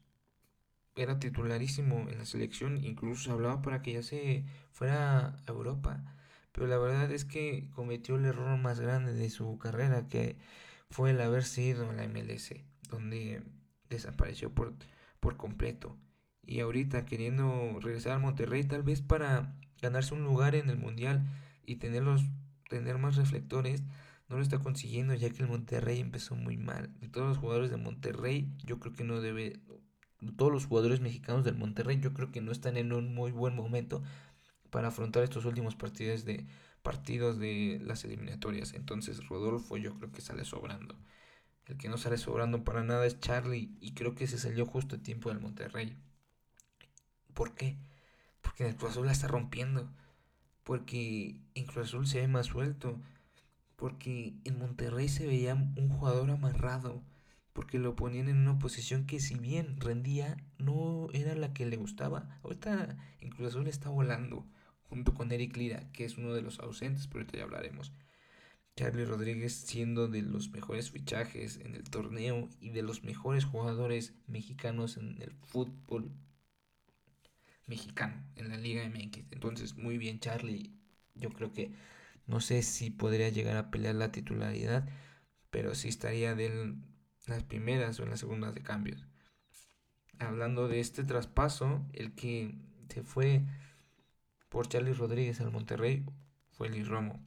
era 0.96 1.20
titularísimo 1.20 2.08
en 2.10 2.18
la 2.18 2.24
selección, 2.24 2.84
incluso 2.84 3.30
hablaba 3.32 3.62
para 3.62 3.80
que 3.80 3.92
ya 3.92 4.02
se 4.02 4.44
fuera 4.72 5.36
a 5.46 5.52
Europa. 5.52 6.13
Pero 6.54 6.68
la 6.68 6.78
verdad 6.78 7.10
es 7.10 7.24
que 7.24 7.68
cometió 7.74 8.14
el 8.14 8.26
error 8.26 8.56
más 8.58 8.78
grande 8.78 9.12
de 9.12 9.28
su 9.28 9.58
carrera, 9.58 10.06
que 10.06 10.36
fue 10.88 11.10
el 11.10 11.20
haber 11.20 11.42
sido 11.42 11.90
en 11.90 11.96
la 11.96 12.06
MLS, 12.06 12.54
donde 12.88 13.42
desapareció 13.90 14.54
por, 14.54 14.72
por 15.18 15.36
completo. 15.36 15.98
Y 16.46 16.60
ahorita 16.60 17.06
queriendo 17.06 17.80
regresar 17.80 18.12
al 18.12 18.20
Monterrey, 18.20 18.62
tal 18.62 18.84
vez 18.84 19.02
para 19.02 19.56
ganarse 19.82 20.14
un 20.14 20.22
lugar 20.22 20.54
en 20.54 20.70
el 20.70 20.76
Mundial 20.76 21.26
y 21.66 21.76
tenerlos, 21.76 22.22
tener 22.70 22.98
más 22.98 23.16
reflectores, 23.16 23.82
no 24.28 24.36
lo 24.36 24.42
está 24.42 24.60
consiguiendo 24.60 25.12
ya 25.14 25.30
que 25.30 25.42
el 25.42 25.48
Monterrey 25.48 25.98
empezó 25.98 26.36
muy 26.36 26.56
mal. 26.56 26.88
Todos 27.10 27.26
los 27.26 27.38
jugadores 27.38 27.72
de 27.72 27.78
Monterrey, 27.78 28.48
yo 28.64 28.78
creo 28.78 28.92
que 28.92 29.02
no 29.02 29.20
debe, 29.20 29.58
todos 30.36 30.52
los 30.52 30.66
jugadores 30.66 31.00
mexicanos 31.00 31.44
del 31.44 31.56
Monterrey, 31.56 31.98
yo 31.98 32.14
creo 32.14 32.30
que 32.30 32.40
no 32.40 32.52
están 32.52 32.76
en 32.76 32.92
un 32.92 33.12
muy 33.12 33.32
buen 33.32 33.56
momento 33.56 34.04
para 34.74 34.88
afrontar 34.88 35.22
estos 35.22 35.44
últimos 35.44 35.76
partidos 35.76 36.24
de 36.24 36.48
partidos 36.82 37.38
de 37.38 37.80
las 37.84 38.04
eliminatorias. 38.04 38.74
Entonces 38.74 39.24
Rodolfo 39.28 39.76
yo 39.76 39.94
creo 39.94 40.10
que 40.10 40.20
sale 40.20 40.44
sobrando. 40.44 40.98
El 41.66 41.76
que 41.78 41.88
no 41.88 41.96
sale 41.96 42.18
sobrando 42.18 42.64
para 42.64 42.82
nada 42.82 43.06
es 43.06 43.20
Charlie 43.20 43.70
y 43.80 43.94
creo 43.94 44.16
que 44.16 44.26
se 44.26 44.36
salió 44.36 44.66
justo 44.66 44.96
a 44.96 44.98
tiempo 44.98 45.28
del 45.28 45.38
Monterrey. 45.38 45.96
¿Por 47.34 47.54
qué? 47.54 47.78
Porque 48.42 48.64
en 48.64 48.70
el 48.70 48.76
Cruz 48.76 48.90
Azul 48.90 49.06
la 49.06 49.12
está 49.12 49.28
rompiendo. 49.28 49.92
Porque 50.64 51.40
en 51.54 51.66
Cruz 51.66 51.90
Azul 51.90 52.08
se 52.08 52.22
ve 52.22 52.26
más 52.26 52.46
suelto. 52.46 53.00
Porque 53.76 54.34
en 54.42 54.58
Monterrey 54.58 55.08
se 55.08 55.24
veía 55.24 55.54
un 55.54 55.88
jugador 55.88 56.28
amarrado. 56.32 57.00
Porque 57.52 57.78
lo 57.78 57.94
ponían 57.94 58.28
en 58.28 58.38
una 58.38 58.58
posición 58.58 59.06
que 59.06 59.20
si 59.20 59.38
bien 59.38 59.80
rendía, 59.80 60.36
no 60.58 61.06
era 61.12 61.36
la 61.36 61.52
que 61.52 61.64
le 61.64 61.76
gustaba. 61.76 62.40
Ahorita 62.42 62.96
en 63.20 63.30
Cruz 63.30 63.50
Azul 63.50 63.68
está 63.68 63.88
volando 63.88 64.44
junto 64.88 65.14
con 65.14 65.32
Eric 65.32 65.56
Lira, 65.56 65.90
que 65.92 66.04
es 66.04 66.18
uno 66.18 66.34
de 66.34 66.42
los 66.42 66.60
ausentes, 66.60 67.06
pero 67.06 67.20
ahorita 67.20 67.38
ya 67.38 67.44
hablaremos. 67.44 67.92
Charlie 68.76 69.04
Rodríguez 69.04 69.54
siendo 69.54 70.08
de 70.08 70.22
los 70.22 70.50
mejores 70.50 70.90
fichajes 70.90 71.58
en 71.58 71.76
el 71.76 71.84
torneo 71.84 72.48
y 72.60 72.70
de 72.70 72.82
los 72.82 73.04
mejores 73.04 73.44
jugadores 73.44 74.14
mexicanos 74.26 74.96
en 74.96 75.22
el 75.22 75.30
fútbol 75.32 76.10
mexicano, 77.66 78.22
en 78.34 78.48
la 78.48 78.56
Liga 78.56 78.84
MX. 78.88 79.30
Entonces, 79.30 79.76
muy 79.76 79.96
bien 79.96 80.18
Charlie. 80.18 80.72
Yo 81.14 81.30
creo 81.30 81.52
que 81.52 81.72
no 82.26 82.40
sé 82.40 82.62
si 82.62 82.90
podría 82.90 83.28
llegar 83.28 83.56
a 83.56 83.70
pelear 83.70 83.94
la 83.94 84.10
titularidad, 84.10 84.88
pero 85.50 85.74
sí 85.76 85.88
estaría 85.88 86.34
de 86.34 86.74
las 87.26 87.44
primeras 87.44 88.00
o 88.00 88.02
en 88.02 88.10
las 88.10 88.20
segundas 88.20 88.54
de 88.54 88.62
cambios. 88.62 89.06
Hablando 90.18 90.68
de 90.68 90.80
este 90.80 91.04
traspaso, 91.04 91.86
el 91.92 92.14
que 92.14 92.56
se 92.88 93.02
fue 93.02 93.44
por 94.54 94.68
Charlie 94.68 94.92
Rodríguez 94.92 95.40
al 95.40 95.50
Monterrey 95.50 96.06
fue 96.52 96.68
Luis 96.68 96.86
Romo. 96.86 97.20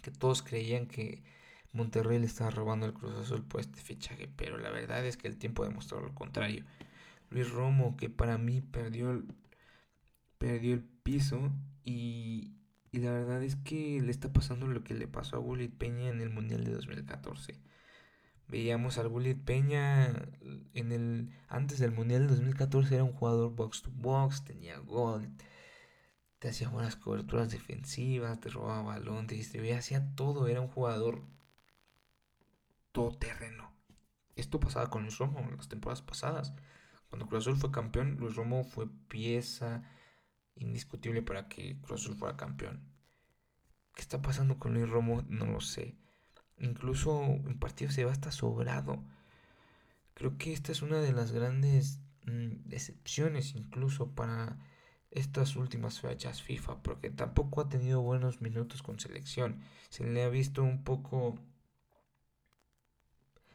Que 0.00 0.12
todos 0.12 0.44
creían 0.44 0.86
que 0.86 1.24
Monterrey 1.72 2.20
le 2.20 2.26
estaba 2.26 2.50
robando 2.50 2.86
el 2.86 2.92
Cruz 2.92 3.16
Azul 3.16 3.42
por 3.42 3.60
este 3.60 3.80
fichaje, 3.80 4.28
pero 4.36 4.56
la 4.56 4.70
verdad 4.70 5.04
es 5.04 5.16
que 5.16 5.26
el 5.26 5.38
tiempo 5.38 5.64
demostró 5.64 6.00
lo 6.00 6.14
contrario. 6.14 6.64
Luis 7.30 7.50
Romo, 7.50 7.96
que 7.96 8.10
para 8.10 8.38
mí 8.38 8.60
perdió 8.60 9.10
el, 9.10 9.24
perdió 10.38 10.74
el 10.74 10.84
piso 10.84 11.50
y, 11.82 12.52
y 12.92 12.98
la 12.98 13.10
verdad 13.10 13.42
es 13.42 13.56
que 13.56 14.00
le 14.00 14.12
está 14.12 14.32
pasando 14.32 14.68
lo 14.68 14.84
que 14.84 14.94
le 14.94 15.08
pasó 15.08 15.34
a 15.34 15.40
Gullit 15.40 15.74
Peña 15.74 16.10
en 16.10 16.20
el 16.20 16.30
Mundial 16.30 16.62
de 16.62 16.70
2014. 16.70 17.58
Veíamos 18.46 18.98
al 18.98 19.08
Gullit 19.08 19.42
Peña 19.42 20.14
en 20.74 20.92
el 20.92 21.28
antes 21.48 21.80
del 21.80 21.90
Mundial 21.90 22.22
de 22.22 22.28
2014 22.28 22.94
era 22.94 23.02
un 23.02 23.14
jugador 23.14 23.50
box 23.52 23.82
to 23.82 23.90
box, 23.92 24.44
tenía 24.44 24.78
gol, 24.78 25.28
te 26.38 26.48
hacía 26.48 26.68
buenas 26.68 26.96
coberturas 26.96 27.50
defensivas, 27.50 28.40
te 28.40 28.50
robaba 28.50 28.82
balón, 28.82 29.26
te 29.26 29.34
distribuía, 29.34 29.78
hacía 29.78 30.14
todo, 30.14 30.48
era 30.48 30.60
un 30.60 30.68
jugador 30.68 31.22
todoterreno. 32.92 33.72
Esto 34.36 34.60
pasaba 34.60 34.90
con 34.90 35.02
Luis 35.02 35.18
Romo 35.18 35.40
en 35.40 35.56
las 35.56 35.68
temporadas 35.68 36.02
pasadas. 36.02 36.52
Cuando 37.08 37.26
Cruz 37.26 37.44
Azul 37.44 37.56
fue 37.56 37.70
campeón, 37.70 38.16
Luis 38.18 38.36
Romo 38.36 38.64
fue 38.64 38.88
pieza 39.08 39.82
indiscutible 40.56 41.22
para 41.22 41.48
que 41.48 41.78
Cruz 41.80 42.02
Azul 42.02 42.16
fuera 42.16 42.36
campeón. 42.36 42.82
¿Qué 43.94 44.02
está 44.02 44.20
pasando 44.20 44.58
con 44.58 44.74
Luis 44.74 44.88
Romo? 44.88 45.22
No 45.28 45.46
lo 45.46 45.60
sé. 45.60 45.96
Incluso 46.58 47.22
en 47.22 47.58
partidos 47.58 47.94
se 47.94 48.04
va 48.04 48.12
hasta 48.12 48.30
sobrado. 48.30 49.02
Creo 50.14 50.36
que 50.36 50.52
esta 50.52 50.72
es 50.72 50.82
una 50.82 51.00
de 51.00 51.12
las 51.12 51.32
grandes 51.32 52.00
mm, 52.26 52.68
decepciones 52.68 53.54
incluso 53.54 54.10
para 54.12 54.58
estas 55.10 55.56
últimas 55.56 56.00
fechas 56.00 56.42
FIFA, 56.42 56.82
porque 56.82 57.10
tampoco 57.10 57.60
ha 57.60 57.68
tenido 57.68 58.02
buenos 58.02 58.40
minutos 58.40 58.82
con 58.82 59.00
selección. 59.00 59.60
Se 59.88 60.04
le 60.04 60.22
ha 60.22 60.28
visto 60.28 60.62
un 60.62 60.84
poco 60.84 61.38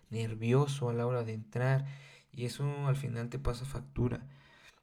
nervioso 0.09 0.89
a 0.89 0.93
la 0.93 1.05
hora 1.07 1.23
de 1.23 1.33
entrar 1.33 1.85
y 2.31 2.45
eso 2.45 2.87
al 2.87 2.95
final 2.95 3.29
te 3.29 3.39
pasa 3.39 3.65
factura. 3.65 4.27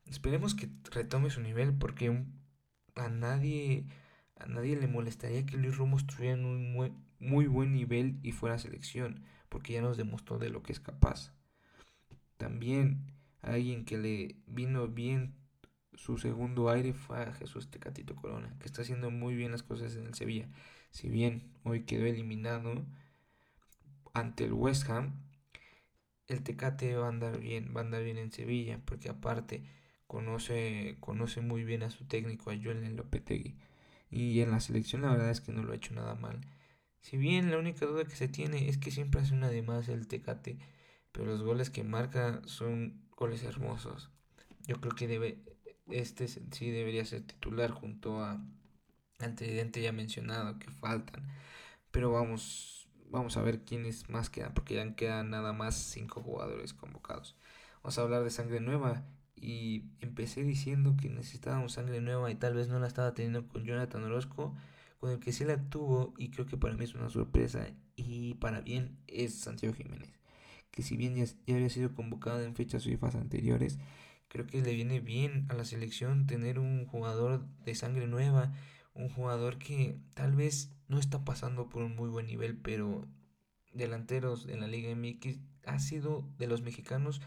Esperemos 0.06 0.54
que 0.54 0.70
retome 0.90 1.30
su 1.30 1.40
nivel 1.40 1.75
porque 1.75 2.25
a 2.96 3.08
nadie 3.08 3.87
a 4.38 4.46
nadie 4.46 4.76
le 4.76 4.87
molestaría 4.87 5.44
que 5.44 5.56
Luis 5.56 5.76
Romo 5.76 5.96
estuviera 5.96 6.34
en 6.34 6.44
un 6.44 6.72
muy, 6.72 6.92
muy 7.18 7.46
buen 7.46 7.72
nivel 7.72 8.18
y 8.22 8.32
fuera 8.32 8.58
selección, 8.58 9.25
porque 9.48 9.72
ya 9.72 9.82
nos 9.82 9.96
demostró 9.96 10.38
de 10.38 10.48
lo 10.48 10.62
que 10.62 10.72
es 10.72 10.80
capaz. 10.80 11.32
También 12.37 13.12
alguien 13.42 13.84
que 13.84 13.98
le 13.98 14.37
vino 14.46 14.87
bien 14.87 15.34
su 15.99 16.17
segundo 16.17 16.71
aire 16.71 16.93
fue 16.93 17.21
a 17.21 17.33
Jesús 17.33 17.73
Tecatito 17.73 18.14
Corona, 18.14 18.55
que 18.61 18.67
está 18.67 18.83
haciendo 18.83 19.11
muy 19.11 19.35
bien 19.35 19.50
las 19.50 19.64
cosas 19.64 19.97
en 19.97 20.07
el 20.07 20.14
Sevilla. 20.14 20.49
Si 20.93 21.09
bien 21.09 21.52
hoy 21.64 21.83
quedó 21.83 22.07
eliminado 22.07 22.87
ante 24.14 24.45
el 24.45 24.52
West 24.52 24.88
Ham, 24.88 25.21
el 26.28 26.45
Tecate 26.45 26.95
va 26.95 27.07
a 27.07 27.09
andar 27.09 27.40
bien, 27.40 27.73
va 27.76 27.81
a 27.81 27.85
andar 27.85 28.05
bien 28.05 28.17
en 28.17 28.31
Sevilla, 28.31 28.81
porque 28.85 29.09
aparte 29.09 29.64
conoce, 30.07 30.97
conoce 31.00 31.40
muy 31.40 31.64
bien 31.64 31.83
a 31.83 31.90
su 31.90 32.05
técnico, 32.05 32.52
a 32.52 32.57
Joel 32.57 32.95
Lopetegui. 32.95 33.59
Y 34.09 34.40
en 34.40 34.52
la 34.52 34.61
selección 34.61 35.02
la 35.02 35.11
verdad 35.11 35.31
es 35.31 35.40
que 35.40 35.52
no 35.52 35.64
lo 35.64 35.73
ha 35.73 35.76
hecho 35.76 35.95
nada 35.95 36.14
mal. 36.14 36.40
Si 37.00 37.17
bien 37.17 37.50
la 37.50 37.59
única 37.59 37.87
duda 37.87 38.05
que 38.05 38.14
se 38.14 38.28
tiene 38.28 38.69
es 38.69 38.78
que 38.78 38.93
siempre 38.93 39.21
hace 39.21 39.35
una 39.35 39.49
de 39.49 39.62
más 39.62 39.88
el 39.88 40.07
Tecate, 40.07 40.59
pero 41.11 41.26
los 41.26 41.43
goles 41.43 41.71
que 41.71 41.83
marca 41.83 42.40
son 42.45 43.02
goles 43.17 43.43
hermosos. 43.43 44.11
Yo 44.69 44.81
creo 44.81 44.95
que 44.95 45.09
debe 45.09 45.57
este 45.90 46.28
sí 46.28 46.71
debería 46.71 47.04
ser 47.04 47.23
titular 47.23 47.71
junto 47.71 48.23
a 48.23 48.40
al 49.18 49.35
tridente 49.35 49.83
ya 49.83 49.92
mencionado 49.92 50.59
que 50.59 50.71
faltan. 50.71 51.26
Pero 51.90 52.12
vamos 52.12 52.78
vamos 53.11 53.37
a 53.37 53.42
ver 53.42 53.64
quiénes 53.64 54.09
más 54.11 54.30
quedan 54.30 54.54
porque 54.54 54.75
ya 54.75 54.95
quedan 54.95 55.30
nada 55.30 55.52
más 55.52 55.76
cinco 55.76 56.23
jugadores 56.23 56.75
convocados. 56.75 57.37
Vamos 57.83 57.99
a 57.99 58.02
hablar 58.02 58.25
de 58.25 58.30
sangre 58.30 58.61
nueva 58.61 59.04
y 59.37 59.85
empecé 60.00 60.42
diciendo 60.42 60.97
que 61.00 61.09
necesitábamos 61.09 61.73
sangre 61.75 62.00
nueva 62.00 62.30
y 62.30 62.35
tal 62.35 62.54
vez 62.54 62.68
no 62.68 62.78
la 62.78 62.87
estaba 62.87 63.14
teniendo 63.14 63.47
con 63.49 63.64
Jonathan 63.64 64.04
Orozco, 64.04 64.54
con 65.00 65.11
el 65.11 65.21
que 65.21 65.33
sí 65.33 65.45
la 65.45 65.57
tuvo 65.71 66.14
y 66.18 66.30
creo 66.30 66.47
que 66.47 66.57
para 66.57 66.75
mí 66.75 66.85
es 66.85 66.95
una 66.95 67.09
sorpresa 67.09 67.66
y 67.97 68.35
para 68.35 68.61
bien 68.61 68.99
es 69.07 69.35
Santiago 69.35 69.75
Jiménez, 69.75 70.12
que 70.71 70.83
si 70.83 70.97
bien 70.97 71.14
ya, 71.14 71.54
había 71.54 71.71
sido 71.71 71.95
convocado 71.95 72.42
en 72.42 72.54
fechas 72.54 72.85
FIFA 72.85 73.09
anteriores, 73.18 73.78
creo 74.28 74.47
que 74.47 74.62
le 74.62 74.75
viene 74.75 75.00
bien 75.00 75.47
a 75.49 75.54
la 75.54 75.64
selección 75.64 76.26
tener 76.26 76.58
un 76.58 76.87
jugador 76.87 77.47
de 77.64 77.75
sangre 77.75 78.06
nueva, 78.06 78.52
un 78.94 79.08
jugador 79.08 79.58
que 79.58 79.99
tal 80.14 80.35
vez 80.37 80.73
no 80.88 80.99
está 80.99 81.25
pasando 81.25 81.68
por 81.68 81.82
un 81.82 81.97
muy 81.97 82.08
buen 82.08 82.26
nivel, 82.26 82.56
pero 82.56 83.06
delanteros 83.73 84.47
en 84.49 84.61
la 84.61 84.66
Liga 84.66 84.94
MX 84.94 85.38
ha 85.66 85.78
sido 85.78 86.28
de 86.38 86.47
los 86.47 86.62
mexicanos 86.62 87.20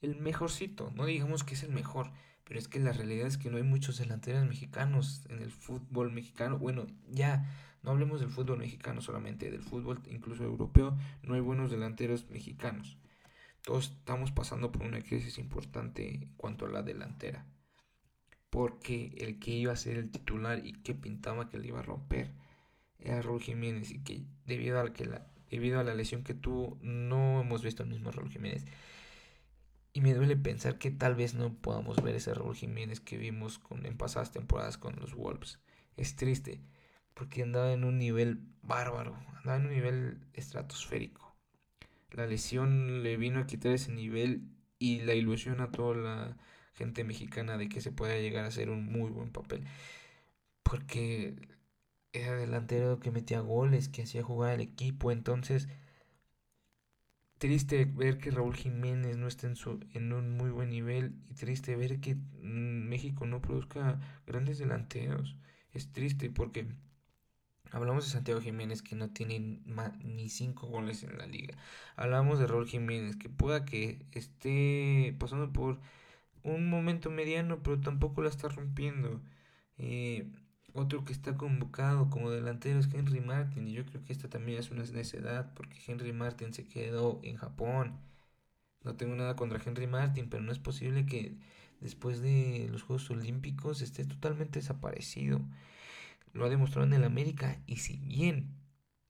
el 0.00 0.16
mejorcito. 0.16 0.90
No 0.94 1.06
digamos 1.06 1.44
que 1.44 1.54
es 1.54 1.62
el 1.62 1.72
mejor, 1.72 2.10
pero 2.44 2.58
es 2.58 2.68
que 2.68 2.80
la 2.80 2.92
realidad 2.92 3.26
es 3.26 3.38
que 3.38 3.50
no 3.50 3.56
hay 3.56 3.62
muchos 3.62 3.98
delanteros 3.98 4.46
mexicanos 4.46 5.24
en 5.28 5.40
el 5.40 5.50
fútbol 5.50 6.12
mexicano. 6.12 6.58
Bueno, 6.58 6.86
ya 7.10 7.44
no 7.82 7.90
hablemos 7.90 8.20
del 8.20 8.30
fútbol 8.30 8.58
mexicano 8.58 9.00
solamente, 9.00 9.50
del 9.50 9.62
fútbol 9.62 10.00
incluso 10.10 10.44
europeo, 10.44 10.96
no 11.22 11.34
hay 11.34 11.40
buenos 11.40 11.70
delanteros 11.70 12.28
mexicanos. 12.30 12.98
Todos 13.64 13.92
estamos 13.98 14.30
pasando 14.30 14.70
por 14.70 14.82
una 14.82 15.00
crisis 15.00 15.38
importante 15.38 16.06
en 16.06 16.34
cuanto 16.36 16.66
a 16.66 16.68
la 16.68 16.82
delantera. 16.82 17.46
Porque 18.50 19.14
el 19.16 19.38
que 19.38 19.52
iba 19.52 19.72
a 19.72 19.76
ser 19.76 19.96
el 19.96 20.10
titular 20.10 20.66
y 20.66 20.74
que 20.74 20.94
pintaba 20.94 21.48
que 21.48 21.58
le 21.58 21.68
iba 21.68 21.80
a 21.80 21.82
romper 21.82 22.30
era 22.98 23.22
Raúl 23.22 23.40
Jiménez 23.40 23.90
y 23.90 24.04
que 24.04 24.26
debido 24.44 24.78
a, 24.78 24.92
que 24.92 25.06
la, 25.06 25.26
debido 25.48 25.80
a 25.80 25.84
la 25.84 25.94
lesión 25.94 26.24
que 26.24 26.34
tuvo 26.34 26.78
no 26.82 27.40
hemos 27.40 27.62
visto 27.62 27.82
el 27.82 27.88
mismo 27.88 28.10
Raúl 28.10 28.30
Jiménez. 28.30 28.66
Y 29.94 30.02
me 30.02 30.12
duele 30.12 30.36
pensar 30.36 30.76
que 30.76 30.90
tal 30.90 31.14
vez 31.14 31.34
no 31.34 31.54
podamos 31.54 32.02
ver 32.02 32.16
ese 32.16 32.34
Raúl 32.34 32.54
Jiménez 32.54 33.00
que 33.00 33.16
vimos 33.16 33.62
en 33.70 33.96
pasadas 33.96 34.30
temporadas 34.30 34.76
con 34.76 34.96
los 34.96 35.14
Wolves. 35.14 35.58
Es 35.96 36.16
triste, 36.16 36.60
porque 37.14 37.42
andaba 37.42 37.72
en 37.72 37.84
un 37.84 37.96
nivel 37.96 38.44
bárbaro, 38.60 39.16
andaba 39.36 39.56
en 39.56 39.66
un 39.66 39.72
nivel 39.72 40.20
estratosférico. 40.34 41.23
La 42.14 42.26
lesión 42.26 43.02
le 43.02 43.16
vino 43.16 43.40
a 43.40 43.46
quitar 43.46 43.72
ese 43.72 43.92
nivel 43.92 44.48
y 44.78 45.00
la 45.00 45.14
ilusión 45.14 45.60
a 45.60 45.70
toda 45.70 45.96
la 45.96 46.36
gente 46.74 47.04
mexicana 47.04 47.58
de 47.58 47.68
que 47.68 47.80
se 47.80 47.92
pueda 47.92 48.18
llegar 48.18 48.44
a 48.44 48.48
hacer 48.48 48.70
un 48.70 48.86
muy 48.90 49.10
buen 49.10 49.30
papel. 49.32 49.64
Porque 50.62 51.36
era 52.12 52.36
delantero 52.36 53.00
que 53.00 53.10
metía 53.10 53.40
goles, 53.40 53.88
que 53.88 54.02
hacía 54.02 54.22
jugar 54.22 54.52
al 54.54 54.60
equipo, 54.60 55.10
entonces 55.12 55.68
triste 57.38 57.84
ver 57.84 58.18
que 58.18 58.30
Raúl 58.30 58.54
Jiménez 58.56 59.16
no 59.16 59.26
esté 59.28 59.46
en, 59.48 59.56
su, 59.56 59.80
en 59.92 60.12
un 60.12 60.36
muy 60.36 60.50
buen 60.50 60.70
nivel 60.70 61.14
y 61.28 61.34
triste 61.34 61.76
ver 61.76 62.00
que 62.00 62.14
mm, 62.14 62.88
México 62.88 63.26
no 63.26 63.42
produzca 63.42 64.00
grandes 64.26 64.58
delanteros. 64.58 65.36
Es 65.72 65.92
triste 65.92 66.30
porque 66.30 66.66
hablamos 67.74 68.04
de 68.04 68.10
Santiago 68.12 68.40
Jiménez 68.40 68.82
que 68.82 68.94
no 68.96 69.10
tiene 69.10 69.60
ni 70.04 70.28
cinco 70.28 70.66
goles 70.68 71.02
en 71.02 71.18
la 71.18 71.26
liga. 71.26 71.56
Hablamos 71.96 72.38
de 72.38 72.46
Raúl 72.46 72.66
Jiménez 72.68 73.16
que 73.16 73.28
pueda 73.28 73.64
que 73.64 74.06
esté 74.12 75.16
pasando 75.18 75.52
por 75.52 75.80
un 76.44 76.70
momento 76.70 77.10
mediano 77.10 77.62
pero 77.62 77.80
tampoco 77.80 78.22
la 78.22 78.30
está 78.30 78.48
rompiendo. 78.48 79.20
Eh, 79.78 80.30
otro 80.74 81.04
que 81.04 81.12
está 81.12 81.36
convocado 81.36 82.10
como 82.10 82.30
delantero 82.30 82.78
es 82.80 82.88
Henry 82.92 83.20
Martin. 83.20 83.68
Y 83.68 83.72
yo 83.72 83.84
creo 83.86 84.04
que 84.04 84.12
esta 84.12 84.28
también 84.28 84.58
es 84.58 84.70
una 84.70 84.84
necedad 84.84 85.52
porque 85.54 85.78
Henry 85.86 86.12
Martin 86.12 86.54
se 86.54 86.66
quedó 86.66 87.20
en 87.22 87.36
Japón. 87.36 87.98
No 88.84 88.96
tengo 88.96 89.14
nada 89.16 89.36
contra 89.36 89.60
Henry 89.64 89.86
Martin, 89.86 90.28
pero 90.28 90.42
no 90.42 90.52
es 90.52 90.58
posible 90.58 91.06
que 91.06 91.36
después 91.80 92.20
de 92.20 92.68
los 92.70 92.82
Juegos 92.82 93.10
Olímpicos 93.10 93.82
esté 93.82 94.04
totalmente 94.04 94.60
desaparecido. 94.60 95.40
Lo 96.34 96.44
ha 96.44 96.50
demostrado 96.50 96.86
en 96.86 96.92
el 96.92 97.04
América 97.04 97.62
y 97.66 97.76
si 97.76 97.96
bien 97.96 98.60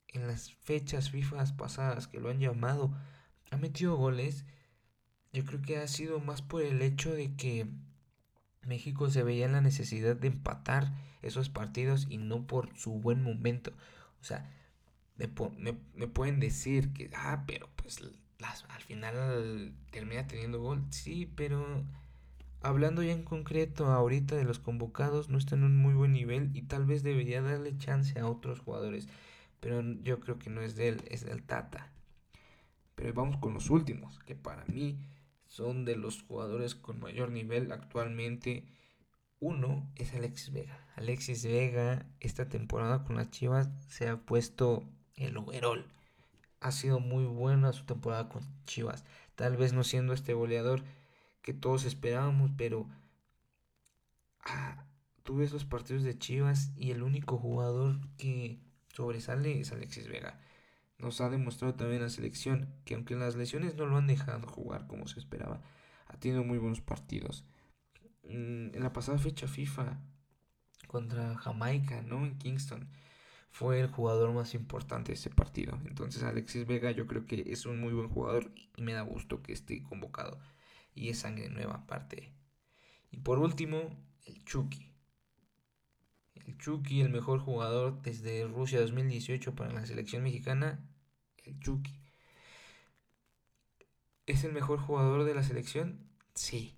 en 0.06 0.28
las 0.28 0.52
fechas 0.52 1.10
FIFA 1.10 1.44
pasadas 1.56 2.06
que 2.06 2.20
lo 2.20 2.30
han 2.30 2.38
llamado 2.38 2.94
ha 3.50 3.56
metido 3.56 3.96
goles, 3.96 4.44
yo 5.32 5.44
creo 5.44 5.62
que 5.62 5.78
ha 5.78 5.88
sido 5.88 6.20
más 6.20 6.42
por 6.42 6.62
el 6.62 6.80
hecho 6.82 7.12
de 7.12 7.34
que 7.34 7.66
México 8.62 9.10
se 9.10 9.22
veía 9.22 9.46
en 9.46 9.52
la 9.52 9.60
necesidad 9.60 10.16
de 10.16 10.28
empatar 10.28 10.92
esos 11.22 11.48
partidos 11.48 12.06
y 12.08 12.18
no 12.18 12.46
por 12.46 12.76
su 12.76 12.92
buen 12.92 13.22
momento. 13.22 13.72
O 14.20 14.24
sea, 14.24 14.50
me, 15.16 15.28
pueden 15.28 16.40
decir 16.40 16.92
que, 16.92 17.10
ah, 17.14 17.44
pero 17.46 17.68
pues 17.76 18.00
al 18.68 18.82
final 18.82 19.74
termina 19.90 20.26
teniendo 20.26 20.60
gol. 20.60 20.84
Sí, 20.90 21.30
pero 21.34 21.84
hablando 22.64 23.02
ya 23.02 23.12
en 23.12 23.22
concreto 23.22 23.86
ahorita 23.86 24.36
de 24.36 24.44
los 24.44 24.58
convocados, 24.58 25.28
no 25.28 25.38
están 25.38 25.60
en 25.60 25.66
un 25.66 25.76
muy 25.76 25.94
buen 25.94 26.12
nivel 26.12 26.50
y 26.54 26.62
tal 26.62 26.86
vez 26.86 27.02
debería 27.02 27.42
darle 27.42 27.76
chance 27.76 28.18
a 28.18 28.26
otros 28.26 28.60
jugadores. 28.60 29.06
Pero 29.60 29.82
yo 30.02 30.18
creo 30.20 30.38
que 30.38 30.50
no 30.50 30.62
es 30.62 30.74
de 30.74 30.88
él, 30.88 31.02
es 31.08 31.24
del 31.24 31.42
Tata. 31.42 31.92
Pero 32.94 33.12
vamos 33.12 33.36
con 33.36 33.54
los 33.54 33.70
últimos, 33.70 34.18
que 34.20 34.34
para 34.34 34.64
mí 34.64 34.98
son 35.46 35.84
de 35.84 35.96
los 35.96 36.22
jugadores 36.22 36.74
con 36.74 37.00
mayor 37.00 37.30
nivel 37.30 37.70
actualmente. 37.70 38.64
Uno 39.40 39.90
es 39.96 40.14
Alexis 40.14 40.52
Vega. 40.52 40.86
Alexis 40.96 41.44
Vega 41.44 42.06
esta 42.20 42.48
temporada 42.48 43.04
con 43.04 43.16
las 43.16 43.30
Chivas 43.30 43.68
se 43.88 44.08
ha 44.08 44.16
puesto 44.16 44.88
el 45.16 45.36
overall. 45.36 45.86
Ha 46.60 46.72
sido 46.72 46.98
muy 46.98 47.24
buena 47.24 47.74
su 47.74 47.84
temporada 47.84 48.28
con 48.30 48.42
Chivas. 48.64 49.04
Tal 49.34 49.56
vez 49.58 49.74
no 49.74 49.84
siendo 49.84 50.14
este 50.14 50.32
goleador 50.32 50.82
que 51.44 51.54
todos 51.54 51.84
esperábamos, 51.84 52.50
pero 52.56 52.88
ah, 54.40 54.84
tuve 55.22 55.44
esos 55.44 55.64
partidos 55.64 56.02
de 56.02 56.18
Chivas 56.18 56.72
y 56.76 56.90
el 56.90 57.04
único 57.04 57.38
jugador 57.38 58.00
que 58.16 58.58
sobresale 58.88 59.60
es 59.60 59.70
Alexis 59.70 60.08
Vega 60.08 60.40
nos 60.98 61.20
ha 61.20 61.28
demostrado 61.28 61.74
también 61.74 62.02
la 62.02 62.08
selección 62.08 62.68
que 62.84 62.94
aunque 62.94 63.14
las 63.14 63.36
lesiones 63.36 63.74
no 63.76 63.86
lo 63.86 63.96
han 63.96 64.06
dejado 64.06 64.46
jugar 64.48 64.86
como 64.86 65.06
se 65.06 65.18
esperaba, 65.18 65.60
ha 66.06 66.16
tenido 66.18 66.44
muy 66.44 66.58
buenos 66.58 66.80
partidos. 66.80 67.44
Mm, 68.24 68.74
en 68.74 68.82
la 68.82 68.92
pasada 68.92 69.18
fecha 69.18 69.46
FIFA 69.46 70.00
contra 70.86 71.36
Jamaica, 71.36 72.02
¿no? 72.02 72.24
En 72.24 72.38
Kingston, 72.38 72.88
fue 73.50 73.80
el 73.80 73.88
jugador 73.88 74.32
más 74.32 74.54
importante 74.54 75.12
de 75.12 75.14
ese 75.14 75.30
partido. 75.30 75.78
Entonces 75.84 76.22
Alexis 76.22 76.66
Vega 76.66 76.90
yo 76.90 77.06
creo 77.06 77.26
que 77.26 77.44
es 77.46 77.66
un 77.66 77.80
muy 77.80 77.92
buen 77.92 78.08
jugador 78.08 78.50
y 78.76 78.82
me 78.82 78.92
da 78.92 79.02
gusto 79.02 79.42
que 79.42 79.52
esté 79.52 79.82
convocado. 79.82 80.38
Y 80.94 81.08
es 81.10 81.18
sangre 81.18 81.48
nueva 81.48 81.74
aparte. 81.74 82.32
Y 83.10 83.18
por 83.18 83.38
último, 83.38 83.96
el 84.26 84.44
Chucky. 84.44 84.92
El 86.34 86.58
Chucky, 86.58 87.00
el 87.00 87.10
mejor 87.10 87.40
jugador 87.40 88.02
desde 88.02 88.44
Rusia 88.46 88.80
2018 88.80 89.54
para 89.54 89.72
la 89.72 89.86
selección 89.86 90.22
mexicana, 90.22 90.84
el 91.44 91.58
Chucky. 91.60 92.00
¿Es 94.26 94.44
el 94.44 94.52
mejor 94.52 94.80
jugador 94.80 95.24
de 95.24 95.34
la 95.34 95.42
selección? 95.42 96.00
Sí. 96.34 96.76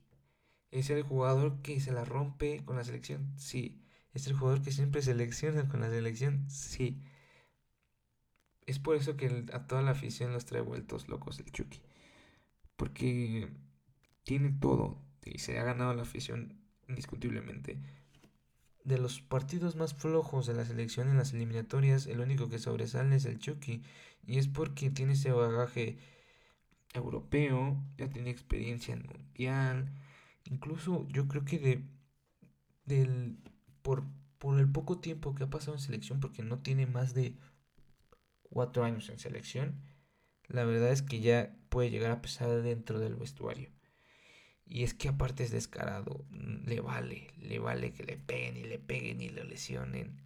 ¿Es 0.71 0.91
el 0.91 1.03
jugador 1.03 1.63
que 1.63 1.81
se 1.81 1.93
la 1.93 2.05
rompe 2.05 2.65
con 2.65 2.77
la 2.77 2.85
selección? 2.85 3.33
Sí. 3.37 3.81
¿Es 4.13 4.27
el 4.27 4.35
jugador 4.35 4.63
que 4.63 4.73
siempre 4.73 5.03
selecciona 5.03 5.69
con 5.69 5.81
la 5.81 5.91
selección? 5.91 6.51
Sí. 6.51 7.03
Es 8.67 8.79
por 8.81 8.97
eso 8.97 9.17
que 9.17 9.47
a 9.53 9.67
toda 9.67 9.83
la 9.83 9.93
afición 9.93 10.33
los 10.33 10.45
trae 10.45 10.61
vueltos 10.61 11.09
locos 11.09 11.39
el 11.39 11.53
Chucky. 11.53 11.81
Porque 12.77 13.49
tiene 14.27 14.51
todo 14.51 15.01
y 15.25 15.39
se 15.39 15.59
ha 15.59 15.65
ganado 15.65 15.95
la 15.95 16.03
afición 16.03 16.61
indiscutiblemente 16.89 17.81
de 18.87 18.99
los 18.99 19.21
partidos 19.21 19.75
más 19.75 19.95
flojos 19.95 20.47
de 20.47 20.55
la 20.55 20.65
selección 20.65 21.09
en 21.09 21.17
las 21.17 21.33
eliminatorias, 21.33 22.07
el 22.07 22.21
único 22.21 22.49
que 22.49 22.61
sobresale 22.61 23.17
es 23.17 23.25
el 23.25 23.39
Chucky. 23.41 23.83
Y 24.25 24.39
es 24.39 24.47
porque 24.47 24.91
tiene 24.91 25.15
ese 25.15 25.33
bagaje 25.33 25.99
europeo, 26.95 27.83
ya 27.99 28.09
tiene 28.09 28.31
experiencia 28.31 28.95
en 28.95 29.03
mundial. 29.03 29.93
Incluso 30.45 31.07
yo 31.09 31.27
creo 31.27 31.45
que 31.45 31.59
de 31.59 31.85
del 32.85 33.39
por, 33.83 34.05
por 34.39 34.59
el 34.61 34.71
poco 34.71 35.01
tiempo 35.01 35.35
que 35.35 35.45
ha 35.45 35.51
pasado 35.51 35.75
en 35.75 35.81
selección, 35.81 36.21
porque 36.21 36.45
no 36.45 36.61
tiene 36.61 36.87
más 36.87 37.15
de 37.15 37.37
cuatro 38.51 38.85
años 38.85 39.09
en 39.09 39.19
selección, 39.19 39.83
la 40.49 40.65
verdad 40.65 40.93
es 40.93 41.03
que 41.03 41.21
ya 41.21 41.57
puede 41.71 41.91
llegar 41.91 42.13
a 42.13 42.23
pesar 42.23 42.63
dentro 42.63 43.01
del 43.01 43.17
vestuario. 43.17 43.76
Y 44.67 44.83
es 44.83 44.95
que 44.95 45.09
aparte 45.09 45.45
es 45.45 45.53
descarado, 45.53 46.25
le 46.31 46.81
vale, 46.81 47.29
le 47.39 47.59
vale 47.59 47.93
que 47.93 48.05
le 48.05 48.17
peguen 48.17 48.57
y 48.57 48.65
le 48.65 48.79
peguen 48.79 49.21
y 49.21 49.29
le 49.29 49.45
lesionen. 49.45 50.21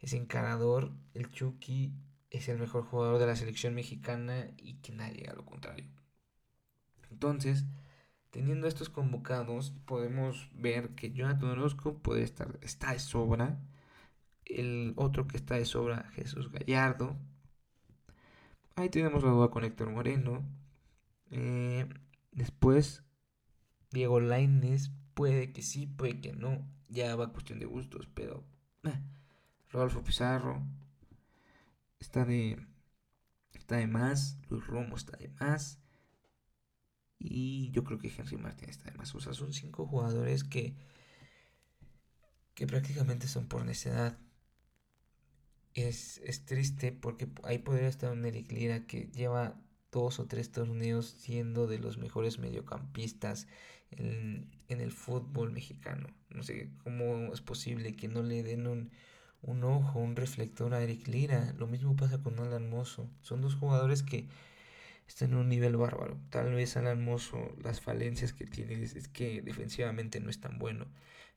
es 0.00 0.12
encarador, 0.12 0.92
el 1.14 1.28
Chucky 1.30 1.92
es 2.30 2.48
el 2.48 2.58
mejor 2.58 2.84
jugador 2.84 3.18
de 3.18 3.26
la 3.26 3.36
selección 3.36 3.74
mexicana 3.74 4.48
y 4.56 4.74
que 4.74 4.92
nadie 4.92 5.28
a 5.28 5.34
lo 5.34 5.44
contrario. 5.44 5.86
Entonces, 7.10 7.64
teniendo 8.30 8.68
estos 8.68 8.90
convocados, 8.90 9.72
podemos 9.86 10.50
ver 10.52 10.90
que 10.90 11.12
Jonathan 11.12 11.50
Orozco 11.50 11.98
puede 11.98 12.22
estar, 12.22 12.58
está 12.62 12.92
de 12.92 12.98
sobra. 12.98 13.60
El 14.44 14.94
otro 14.96 15.26
que 15.26 15.36
está 15.36 15.56
de 15.56 15.64
sobra, 15.64 16.10
Jesús 16.14 16.50
Gallardo. 16.50 17.16
Ahí 18.76 18.88
tenemos 18.88 19.22
la 19.24 19.30
duda 19.30 19.50
con 19.50 19.64
Héctor 19.64 19.90
Moreno. 19.90 20.44
Eh, 21.30 21.88
después, 22.32 23.02
Diego 23.90 24.20
Laines, 24.20 24.90
puede 25.14 25.52
que 25.52 25.62
sí, 25.62 25.86
puede 25.86 26.20
que 26.20 26.32
no. 26.32 26.66
Ya 26.88 27.14
va 27.16 27.32
cuestión 27.32 27.58
de 27.58 27.66
gustos, 27.66 28.08
pero... 28.14 28.44
Eh, 28.84 29.00
Rodolfo 29.70 30.02
Pizarro 30.02 30.66
está 31.98 32.24
de, 32.24 32.58
está 33.52 33.76
de 33.76 33.86
más. 33.86 34.38
Luis 34.48 34.66
Romo 34.66 34.96
está 34.96 35.16
de 35.16 35.28
más. 35.40 35.78
Y 37.18 37.70
yo 37.72 37.84
creo 37.84 37.98
que 37.98 38.12
Henry 38.16 38.36
Martin 38.36 38.70
está 38.70 38.90
de 38.90 38.96
más. 38.96 39.14
O 39.14 39.20
sea, 39.20 39.34
son 39.34 39.52
cinco 39.52 39.86
jugadores 39.86 40.44
que, 40.44 40.76
que 42.54 42.66
prácticamente 42.66 43.28
son 43.28 43.46
por 43.48 43.64
necedad. 43.64 44.18
Es, 45.74 46.18
es 46.24 46.44
triste 46.44 46.92
porque 46.92 47.28
ahí 47.44 47.58
podría 47.58 47.88
estar 47.88 48.10
un 48.10 48.24
Eric 48.24 48.50
Lira 48.50 48.86
que 48.86 49.10
lleva 49.12 49.60
dos 49.92 50.18
o 50.18 50.26
tres 50.26 50.50
torneos 50.50 51.06
siendo 51.06 51.66
de 51.66 51.78
los 51.78 51.98
mejores 51.98 52.38
mediocampistas 52.38 53.46
en, 53.90 54.50
el 54.68 54.92
fútbol 54.92 55.50
mexicano. 55.50 56.08
No 56.30 56.42
sé 56.42 56.70
cómo 56.84 57.32
es 57.32 57.40
posible 57.40 57.96
que 57.96 58.08
no 58.08 58.22
le 58.22 58.42
den 58.42 58.66
un, 58.66 58.90
un 59.42 59.64
ojo, 59.64 59.98
un 59.98 60.16
reflector 60.16 60.74
a 60.74 60.82
Eric 60.82 61.08
Lira. 61.08 61.54
Lo 61.58 61.66
mismo 61.66 61.96
pasa 61.96 62.22
con 62.22 62.38
Alan 62.38 62.68
Mozo. 62.68 63.08
Son 63.22 63.40
dos 63.40 63.54
jugadores 63.54 64.02
que 64.02 64.28
están 65.06 65.32
en 65.32 65.38
un 65.38 65.48
nivel 65.48 65.76
bárbaro. 65.76 66.18
Tal 66.30 66.52
vez 66.52 66.76
Alan 66.76 67.02
Mozo, 67.02 67.56
las 67.62 67.80
falencias 67.80 68.32
que 68.32 68.46
tiene 68.46 68.74
es, 68.82 69.08
que 69.08 69.42
defensivamente 69.42 70.20
no 70.20 70.30
es 70.30 70.40
tan 70.40 70.58
bueno. 70.58 70.86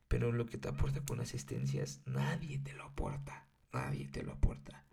Pero 0.08 0.30
lo 0.30 0.46
que 0.46 0.58
te 0.58 0.68
aporta 0.68 1.00
con 1.00 1.20
asistencias, 1.20 2.02
nadie 2.04 2.58
te 2.58 2.74
lo 2.74 2.84
aporta. 2.84 3.46
Nadie 3.72 4.08
te 4.08 4.22
lo 4.22 4.32
aporta. 4.32 4.84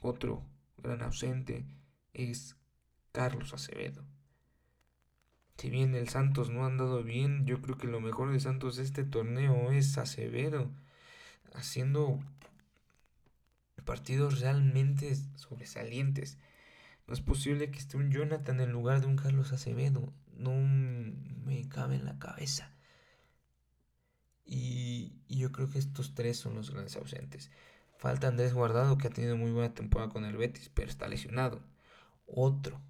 Otro 0.00 0.44
gran 0.78 1.02
ausente 1.02 1.64
es 2.12 2.56
Carlos 3.12 3.54
Acevedo. 3.54 4.04
Si 5.58 5.70
bien 5.70 5.94
el 5.94 6.08
Santos 6.08 6.50
no 6.50 6.64
ha 6.64 6.66
andado 6.66 7.02
bien, 7.02 7.46
yo 7.46 7.62
creo 7.62 7.78
que 7.78 7.86
lo 7.86 8.00
mejor 8.00 8.32
de 8.32 8.40
Santos 8.40 8.78
este 8.78 9.04
torneo 9.04 9.72
es 9.72 9.96
Acevedo. 9.98 10.70
Haciendo 11.54 12.20
partidos 13.84 14.40
realmente 14.40 15.16
sobresalientes. 15.36 16.36
No 17.06 17.14
es 17.14 17.20
posible 17.20 17.70
que 17.70 17.78
esté 17.78 17.96
un 17.96 18.10
Jonathan 18.10 18.60
en 18.60 18.72
lugar 18.72 19.00
de 19.00 19.06
un 19.06 19.16
Carlos 19.16 19.52
Acevedo. 19.52 20.12
No 20.36 20.52
me 20.52 21.68
cabe 21.68 21.94
en 21.94 22.04
la 22.04 22.18
cabeza. 22.18 22.70
Y, 24.44 25.12
yo 25.28 25.52
creo 25.52 25.70
que 25.70 25.78
estos 25.78 26.14
tres 26.14 26.36
son 26.38 26.54
los 26.54 26.70
grandes 26.70 26.96
ausentes. 26.96 27.50
Falta 27.98 28.28
Andrés 28.28 28.54
Guardado, 28.54 28.98
que 28.98 29.08
ha 29.08 29.10
tenido 29.10 29.36
muy 29.36 29.50
buena 29.50 29.74
temporada 29.74 30.10
con 30.10 30.24
el 30.24 30.36
Betis, 30.36 30.70
pero 30.72 30.88
está 30.88 31.08
lesionado. 31.08 31.60
Otro, 32.26 32.80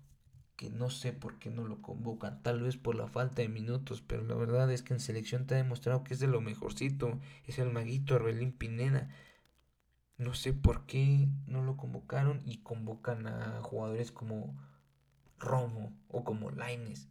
que 0.56 0.70
no 0.70 0.90
sé 0.90 1.12
por 1.12 1.38
qué 1.38 1.50
no 1.50 1.64
lo 1.64 1.82
convocan, 1.82 2.42
tal 2.42 2.62
vez 2.62 2.76
por 2.76 2.94
la 2.96 3.08
falta 3.08 3.42
de 3.42 3.48
minutos, 3.48 4.02
pero 4.06 4.24
la 4.24 4.34
verdad 4.34 4.70
es 4.72 4.82
que 4.82 4.94
en 4.94 5.00
selección 5.00 5.46
te 5.46 5.54
ha 5.54 5.58
demostrado 5.58 6.02
que 6.02 6.14
es 6.14 6.20
de 6.20 6.26
lo 6.26 6.40
mejorcito. 6.40 7.20
Es 7.44 7.58
el 7.58 7.70
maguito 7.72 8.14
Arbelín 8.14 8.52
Pineda. 8.52 9.10
No 10.18 10.34
sé 10.34 10.52
por 10.54 10.86
qué 10.86 11.28
no 11.46 11.62
lo 11.62 11.76
convocaron 11.76 12.42
y 12.46 12.58
convocan 12.58 13.26
a 13.26 13.60
jugadores 13.62 14.12
como 14.12 14.56
Romo 15.38 15.92
o 16.08 16.24
como 16.24 16.50
Laines. 16.50 17.08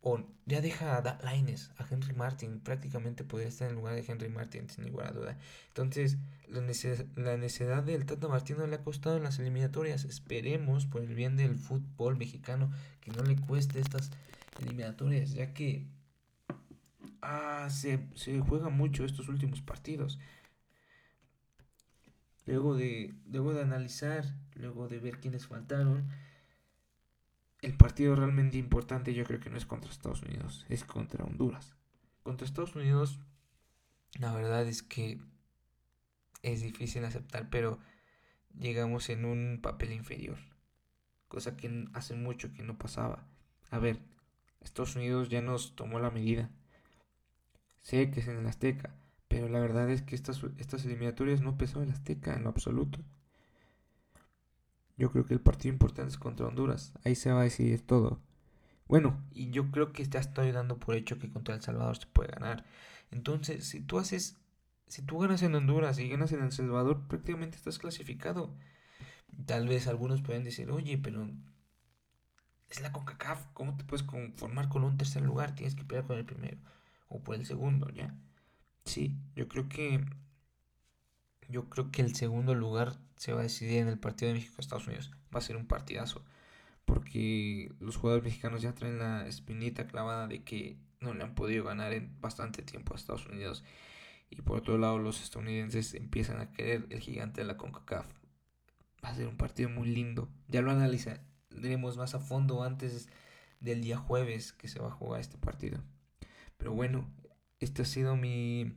O 0.00 0.20
ya 0.44 0.60
deja 0.60 0.96
a 0.96 1.18
Laines, 1.24 1.72
a 1.78 1.86
Henry 1.90 2.14
Martin. 2.14 2.60
Prácticamente 2.60 3.24
podría 3.24 3.48
estar 3.48 3.68
en 3.68 3.74
lugar 3.74 3.94
de 3.94 4.04
Henry 4.06 4.28
Martin, 4.28 4.68
sin 4.68 4.84
ninguna 4.84 5.10
duda. 5.10 5.38
Entonces, 5.68 6.18
la, 6.48 6.60
necesidad, 6.60 7.82
del 7.82 8.06
Tata 8.06 8.28
Martino 8.28 8.66
le 8.66 8.76
ha 8.76 8.84
costado 8.84 9.16
en 9.16 9.24
las 9.24 9.38
eliminatorias. 9.38 10.04
Esperemos, 10.04 10.86
por 10.86 11.02
el 11.02 11.14
bien 11.14 11.36
del 11.36 11.56
fútbol 11.56 12.16
mexicano, 12.16 12.70
que 13.00 13.10
no 13.10 13.22
le 13.22 13.36
cueste 13.36 13.80
estas 13.80 14.10
eliminatorias, 14.60 15.32
ya 15.32 15.52
que 15.52 15.86
ah, 17.22 17.68
se, 17.70 17.98
se 18.14 18.38
juega 18.40 18.68
mucho 18.68 19.04
estos 19.04 19.28
últimos 19.28 19.60
partidos 19.60 20.18
luego 22.46 22.76
de, 22.76 23.14
luego 23.26 23.52
de 23.52 23.62
analizar, 23.62 24.24
luego 24.54 24.88
de 24.88 25.00
ver 25.00 25.18
quiénes 25.18 25.46
faltaron, 25.46 26.08
el 27.66 27.76
partido 27.76 28.14
realmente 28.14 28.58
importante 28.58 29.12
yo 29.12 29.24
creo 29.24 29.40
que 29.40 29.50
no 29.50 29.56
es 29.56 29.66
contra 29.66 29.90
Estados 29.90 30.22
Unidos, 30.22 30.64
es 30.68 30.84
contra 30.84 31.24
Honduras. 31.24 31.74
Contra 32.22 32.46
Estados 32.46 32.76
Unidos, 32.76 33.18
la 34.20 34.32
verdad 34.32 34.68
es 34.68 34.84
que 34.84 35.20
es 36.42 36.62
difícil 36.62 37.04
aceptar, 37.04 37.50
pero 37.50 37.80
llegamos 38.56 39.10
en 39.10 39.24
un 39.24 39.58
papel 39.60 39.92
inferior, 39.92 40.38
cosa 41.26 41.56
que 41.56 41.88
hace 41.92 42.14
mucho 42.14 42.52
que 42.52 42.62
no 42.62 42.78
pasaba. 42.78 43.26
A 43.72 43.80
ver, 43.80 43.98
Estados 44.60 44.94
Unidos 44.94 45.28
ya 45.28 45.42
nos 45.42 45.74
tomó 45.74 45.98
la 45.98 46.12
medida. 46.12 46.48
Sé 47.82 48.12
que 48.12 48.20
es 48.20 48.28
en 48.28 48.36
el 48.36 48.46
Azteca, 48.46 48.94
pero 49.26 49.48
la 49.48 49.58
verdad 49.58 49.90
es 49.90 50.02
que 50.02 50.14
estas, 50.14 50.40
estas 50.58 50.84
eliminatorias 50.84 51.40
no 51.40 51.58
pesó 51.58 51.82
el 51.82 51.90
Azteca 51.90 52.36
en 52.36 52.44
lo 52.44 52.50
absoluto. 52.50 53.00
Yo 54.96 55.10
creo 55.12 55.26
que 55.26 55.34
el 55.34 55.40
partido 55.40 55.72
importante 55.72 56.10
es 56.10 56.18
contra 56.18 56.46
Honduras. 56.46 56.92
Ahí 57.04 57.14
se 57.14 57.30
va 57.30 57.40
a 57.40 57.44
decidir 57.44 57.86
todo. 57.86 58.20
Bueno, 58.88 59.20
y 59.32 59.50
yo 59.50 59.70
creo 59.70 59.92
que 59.92 60.04
ya 60.04 60.20
estoy 60.20 60.52
dando 60.52 60.78
por 60.78 60.94
hecho 60.94 61.18
que 61.18 61.30
contra 61.30 61.54
El 61.54 61.62
Salvador 61.62 61.96
se 61.96 62.06
puede 62.06 62.30
ganar. 62.30 62.64
Entonces, 63.10 63.66
si 63.66 63.80
tú 63.80 63.98
haces, 63.98 64.36
si 64.86 65.02
tú 65.02 65.18
ganas 65.18 65.42
en 65.42 65.54
Honduras 65.54 65.98
y 65.98 66.08
ganas 66.08 66.32
en 66.32 66.42
El 66.42 66.52
Salvador, 66.52 67.06
prácticamente 67.08 67.56
estás 67.56 67.78
clasificado. 67.78 68.54
Tal 69.44 69.68
vez 69.68 69.86
algunos 69.86 70.22
pueden 70.22 70.44
decir, 70.44 70.70
oye, 70.70 70.98
pero 70.98 71.28
es 72.70 72.80
la 72.80 72.92
CONCACAF, 72.92 73.46
¿cómo 73.52 73.76
te 73.76 73.84
puedes 73.84 74.04
conformar 74.04 74.68
con 74.68 74.84
un 74.84 74.96
tercer 74.96 75.22
lugar? 75.22 75.54
Tienes 75.54 75.74
que 75.74 75.84
pelear 75.84 76.06
con 76.06 76.16
el 76.16 76.24
primero 76.24 76.58
o 77.08 77.20
por 77.20 77.34
el 77.34 77.44
segundo, 77.44 77.88
¿ya? 77.90 78.14
Sí, 78.84 79.16
yo 79.34 79.48
creo 79.48 79.68
que 79.68 80.04
yo 81.48 81.68
creo 81.68 81.90
que 81.90 82.02
el 82.02 82.14
segundo 82.14 82.54
lugar 82.54 82.98
se 83.16 83.32
va 83.32 83.40
a 83.40 83.44
decidir 83.44 83.78
en 83.78 83.88
el 83.88 83.98
partido 83.98 84.28
de 84.28 84.38
México-Estados 84.38 84.86
Unidos. 84.86 85.10
Va 85.34 85.38
a 85.38 85.42
ser 85.42 85.56
un 85.56 85.66
partidazo. 85.66 86.24
Porque 86.84 87.72
los 87.80 87.96
jugadores 87.96 88.24
mexicanos 88.24 88.62
ya 88.62 88.74
traen 88.74 88.98
la 88.98 89.26
espinita 89.26 89.86
clavada 89.86 90.28
de 90.28 90.44
que 90.44 90.76
no 91.00 91.14
le 91.14 91.24
han 91.24 91.34
podido 91.34 91.64
ganar 91.64 91.92
en 91.92 92.20
bastante 92.20 92.62
tiempo 92.62 92.94
a 92.94 92.96
Estados 92.96 93.26
Unidos. 93.26 93.64
Y 94.30 94.42
por 94.42 94.58
otro 94.58 94.78
lado, 94.78 94.98
los 94.98 95.22
estadounidenses 95.22 95.94
empiezan 95.94 96.40
a 96.40 96.52
querer 96.52 96.86
el 96.90 97.00
gigante 97.00 97.40
de 97.40 97.46
la 97.46 97.56
CONCACAF. 97.56 98.06
Va 99.04 99.10
a 99.10 99.14
ser 99.14 99.26
un 99.28 99.36
partido 99.36 99.68
muy 99.68 99.88
lindo. 99.88 100.28
Ya 100.48 100.62
lo 100.62 100.70
analizaremos 100.70 101.96
más 101.96 102.14
a 102.14 102.20
fondo 102.20 102.62
antes 102.62 103.08
del 103.60 103.82
día 103.82 103.98
jueves 103.98 104.52
que 104.52 104.68
se 104.68 104.80
va 104.80 104.88
a 104.88 104.92
jugar 104.92 105.20
este 105.20 105.38
partido. 105.38 105.82
Pero 106.56 106.72
bueno, 106.72 107.08
este 107.60 107.82
ha 107.82 107.84
sido 107.84 108.16
mi, 108.16 108.74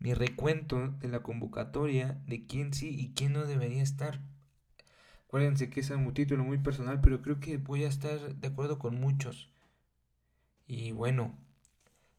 mi 0.00 0.14
recuento 0.14 0.88
de 0.98 1.08
la 1.08 1.20
convocatoria 1.20 2.20
de 2.26 2.46
quién 2.46 2.74
sí 2.74 2.88
y 2.98 3.12
quién 3.14 3.32
no 3.34 3.44
debería 3.44 3.82
estar. 3.82 4.20
Acuérdense 5.26 5.70
que 5.70 5.80
es 5.80 5.90
un 5.90 6.12
título 6.12 6.42
muy 6.42 6.58
personal, 6.58 7.00
pero 7.00 7.22
creo 7.22 7.38
que 7.38 7.58
voy 7.58 7.84
a 7.84 7.88
estar 7.88 8.18
de 8.34 8.48
acuerdo 8.48 8.78
con 8.78 8.98
muchos. 9.00 9.50
Y 10.66 10.92
bueno, 10.92 11.38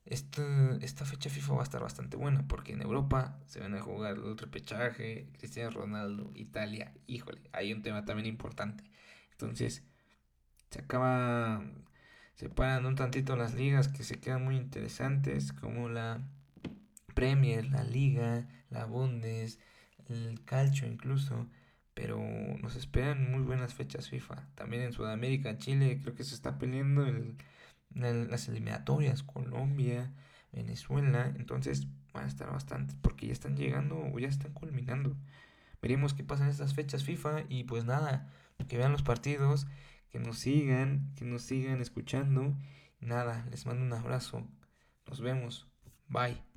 esta, 0.06 0.78
esta 0.82 1.06
fecha 1.06 1.30
FIFA 1.30 1.54
va 1.54 1.62
a 1.62 1.64
estar 1.64 1.82
bastante 1.82 2.18
buena 2.18 2.48
porque 2.48 2.74
en 2.74 2.82
Europa 2.82 3.40
se 3.48 3.60
van 3.60 3.76
a 3.76 3.82
jugar 3.82 4.18
el 4.18 4.38
repechaje, 4.38 5.28
Cristiano 5.38 5.72
Ronaldo, 5.72 6.32
Italia. 6.36 6.94
Híjole, 7.08 7.42
hay 7.52 7.74
un 7.74 7.82
tema 7.82 8.06
también 8.06 8.28
importante. 8.28 8.84
Entonces, 9.32 9.84
se 10.70 10.80
acaba 10.80 11.64
separan 12.36 12.86
un 12.86 12.96
tantito 12.96 13.36
las 13.36 13.54
ligas 13.54 13.88
que 13.88 14.04
se 14.04 14.20
quedan 14.20 14.44
muy 14.44 14.56
interesantes, 14.58 15.54
como 15.54 15.90
la 15.90 16.22
Premier, 17.22 17.70
la 17.70 17.84
Liga, 17.84 18.48
la 18.72 18.86
Bundes, 18.86 19.60
el 20.10 20.44
Calcio 20.44 20.88
incluso, 20.88 21.48
pero 21.94 22.20
nos 22.64 22.76
esperan 22.76 23.30
muy 23.30 23.42
buenas 23.42 23.76
fechas 23.76 24.10
FIFA. 24.10 24.48
También 24.56 24.82
en 24.82 24.92
Sudamérica, 24.92 25.60
Chile, 25.60 26.00
creo 26.02 26.16
que 26.16 26.24
se 26.24 26.34
está 26.34 26.58
peleando 26.58 27.06
el, 27.06 27.38
las 27.94 28.48
eliminatorias, 28.48 29.22
Colombia, 29.22 30.12
Venezuela, 30.52 31.32
entonces 31.36 31.86
van 32.12 32.26
a 32.26 32.28
estar 32.28 32.52
bastante, 32.52 32.96
porque 33.04 33.28
ya 33.28 33.34
están 33.34 33.56
llegando 33.56 34.02
o 34.12 34.18
ya 34.18 34.28
están 34.28 34.54
culminando. 34.54 35.16
Veremos 35.80 36.16
qué 36.16 36.24
pasa 36.24 36.46
en 36.46 36.50
estas 36.50 36.74
fechas 36.74 37.04
FIFA 37.04 37.44
y 37.50 37.66
pues 37.66 37.86
nada, 37.86 38.34
que 38.68 38.80
vean 38.80 38.94
los 38.94 39.04
partidos 39.04 39.68
que 40.10 40.18
nos 40.18 40.40
sigan, 40.40 41.14
que 41.16 41.26
nos 41.26 41.44
sigan 41.44 41.82
escuchando. 41.82 42.58
Nada, 43.00 43.46
les 43.52 43.68
mando 43.68 43.84
un 43.84 43.94
abrazo. 43.94 44.48
Nos 45.08 45.22
vemos. 45.22 45.68
Bye. 46.08 46.51